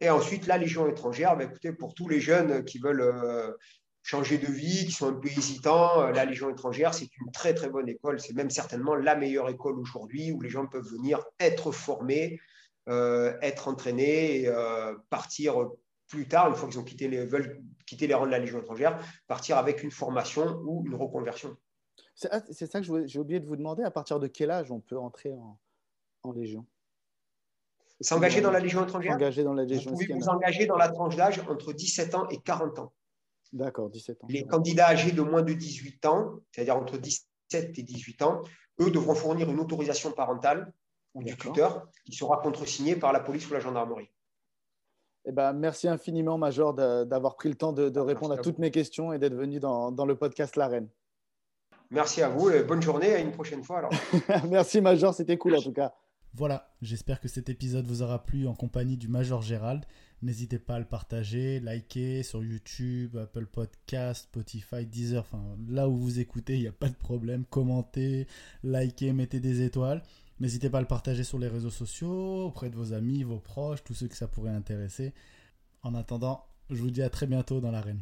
Et 0.00 0.08
ensuite, 0.08 0.46
la 0.46 0.56
Légion 0.56 0.88
étrangère, 0.88 1.36
ben, 1.36 1.48
écoutez, 1.48 1.72
pour 1.72 1.94
tous 1.94 2.08
les 2.08 2.20
jeunes 2.20 2.64
qui 2.64 2.78
veulent 2.78 3.56
changer 4.02 4.36
de 4.36 4.46
vie, 4.46 4.84
qui 4.84 4.92
sont 4.92 5.08
un 5.08 5.14
peu 5.14 5.28
hésitants, 5.28 6.10
la 6.10 6.26
Légion 6.26 6.50
étrangère, 6.50 6.92
c'est 6.92 7.08
une 7.18 7.32
très 7.32 7.54
très 7.54 7.70
bonne 7.70 7.88
école. 7.88 8.20
C'est 8.20 8.34
même 8.34 8.50
certainement 8.50 8.94
la 8.94 9.16
meilleure 9.16 9.48
école 9.48 9.78
aujourd'hui 9.78 10.32
où 10.32 10.42
les 10.42 10.50
gens 10.50 10.66
peuvent 10.66 10.86
venir 10.86 11.24
être 11.40 11.72
formés 11.72 12.38
être 12.86 13.68
entraînés 13.68 14.42
et 14.42 14.48
euh, 14.48 14.94
partir 15.10 15.68
plus 16.08 16.28
tard, 16.28 16.48
une 16.48 16.54
fois 16.54 16.68
qu'ils 16.68 16.78
ont 16.78 16.84
quitté 16.84 17.08
les, 17.08 17.24
veulent 17.24 17.62
quitter 17.86 18.06
les 18.06 18.14
rangs 18.14 18.26
de 18.26 18.30
la 18.30 18.38
Légion 18.38 18.60
étrangère, 18.60 18.98
partir 19.26 19.56
avec 19.56 19.82
une 19.82 19.90
formation 19.90 20.60
ou 20.64 20.84
une 20.86 20.94
reconversion. 20.94 21.56
C'est 22.14 22.28
ah, 22.30 22.40
ça 22.50 22.80
que 22.80 23.06
j'ai 23.06 23.18
oublié 23.18 23.40
de 23.40 23.46
vous 23.46 23.56
demander, 23.56 23.82
à 23.82 23.90
partir 23.90 24.18
de 24.20 24.26
quel 24.26 24.50
âge 24.50 24.70
on 24.70 24.80
peut 24.80 24.98
entrer 24.98 25.32
en, 25.32 25.58
en 26.22 26.32
Légion? 26.32 26.66
S'engager 28.00 28.40
dans 28.40 28.50
la 28.50 28.60
Légion 28.60 28.84
étrangère? 28.84 29.12
S'engager 29.12 29.42
dans 29.42 29.54
la 29.54 29.64
Légion 29.64 29.90
Vous 29.90 29.98
pouvez 29.98 30.12
vous 30.12 30.28
engager 30.28 30.66
dans 30.66 30.76
la 30.76 30.88
tranche 30.88 31.16
d'âge 31.16 31.40
entre 31.48 31.72
17 31.72 32.14
ans 32.14 32.28
et 32.28 32.38
40 32.38 32.78
ans. 32.78 32.92
D'accord, 33.52 33.90
17 33.90 34.22
ans. 34.22 34.26
Les 34.28 34.44
candidats 34.44 34.88
âgés 34.88 35.12
de 35.12 35.22
moins 35.22 35.42
de 35.42 35.52
18 35.52 36.04
ans, 36.06 36.40
c'est-à-dire 36.52 36.76
entre 36.76 36.98
17 36.98 37.78
et 37.78 37.82
18 37.82 38.22
ans, 38.22 38.42
eux 38.80 38.90
devront 38.90 39.14
fournir 39.14 39.50
une 39.50 39.60
autorisation 39.60 40.12
parentale 40.12 40.72
ou 41.16 41.24
du 41.24 41.36
tuteur 41.36 41.88
qui 42.04 42.12
sera 42.12 42.36
contresigné 42.36 42.94
par 42.94 43.12
la 43.12 43.20
police 43.20 43.48
ou 43.50 43.54
la 43.54 43.60
gendarmerie. 43.60 44.10
Eh 45.24 45.32
ben, 45.32 45.52
merci 45.54 45.88
infiniment, 45.88 46.38
Major, 46.38 46.72
d'avoir 46.74 47.34
pris 47.34 47.48
le 47.48 47.56
temps 47.56 47.72
de, 47.72 47.98
répondre 47.98 48.34
à, 48.34 48.36
toutes 48.36 48.58
mes 48.58 48.70
questions 48.70 49.12
et 49.12 49.18
d'être 49.18 49.34
venu 49.34 49.58
dans, 49.58 49.90
le 49.90 50.14
podcast 50.14 50.54
La 50.54 50.68
Reine. 50.68 50.88
Merci 51.90 52.22
à 52.22 52.28
vous 52.28 52.50
et 52.50 52.62
bonne 52.62 52.82
journée. 52.82 53.12
À 53.12 53.18
une 53.18 53.32
prochaine 53.32 53.64
fois. 53.64 53.78
Alors. 53.78 53.90
merci, 54.48 54.80
Major. 54.80 55.14
C'était 55.14 55.36
cool 55.36 55.56
en 55.56 55.62
tout 55.62 55.72
cas. 55.72 55.94
Voilà, 56.34 56.68
j'espère 56.82 57.18
que 57.18 57.28
cet 57.28 57.48
épisode 57.48 57.86
vous 57.86 58.02
aura 58.02 58.22
plu 58.22 58.46
en 58.46 58.54
compagnie 58.54 58.98
du 58.98 59.08
Major 59.08 59.40
Gérald. 59.40 59.84
N'hésitez 60.20 60.58
pas 60.58 60.74
à 60.74 60.78
le 60.78 60.84
partager, 60.84 61.60
liker 61.60 62.22
sur 62.22 62.44
YouTube, 62.44 63.16
Apple 63.16 63.46
Podcast, 63.46 64.24
Spotify, 64.24 64.84
Deezer, 64.84 65.22
enfin 65.22 65.42
là 65.68 65.88
où 65.88 65.96
vous 65.96 66.20
écoutez, 66.20 66.56
il 66.56 66.60
n'y 66.60 66.68
a 66.68 66.72
pas 66.72 66.88
de 66.88 66.94
problème. 66.94 67.44
Commentez, 67.46 68.26
likez, 68.62 69.12
mettez 69.12 69.40
des 69.40 69.62
étoiles. 69.62 70.02
N'hésitez 70.38 70.68
pas 70.68 70.78
à 70.78 70.82
le 70.82 70.86
partager 70.86 71.24
sur 71.24 71.38
les 71.38 71.48
réseaux 71.48 71.70
sociaux, 71.70 72.46
auprès 72.46 72.68
de 72.68 72.76
vos 72.76 72.92
amis, 72.92 73.22
vos 73.22 73.38
proches, 73.38 73.82
tous 73.84 73.94
ceux 73.94 74.08
que 74.08 74.16
ça 74.16 74.28
pourrait 74.28 74.50
intéresser. 74.50 75.14
En 75.82 75.94
attendant, 75.94 76.44
je 76.68 76.76
vous 76.76 76.90
dis 76.90 77.02
à 77.02 77.10
très 77.10 77.26
bientôt 77.26 77.60
dans 77.60 77.70
l'arène. 77.70 78.00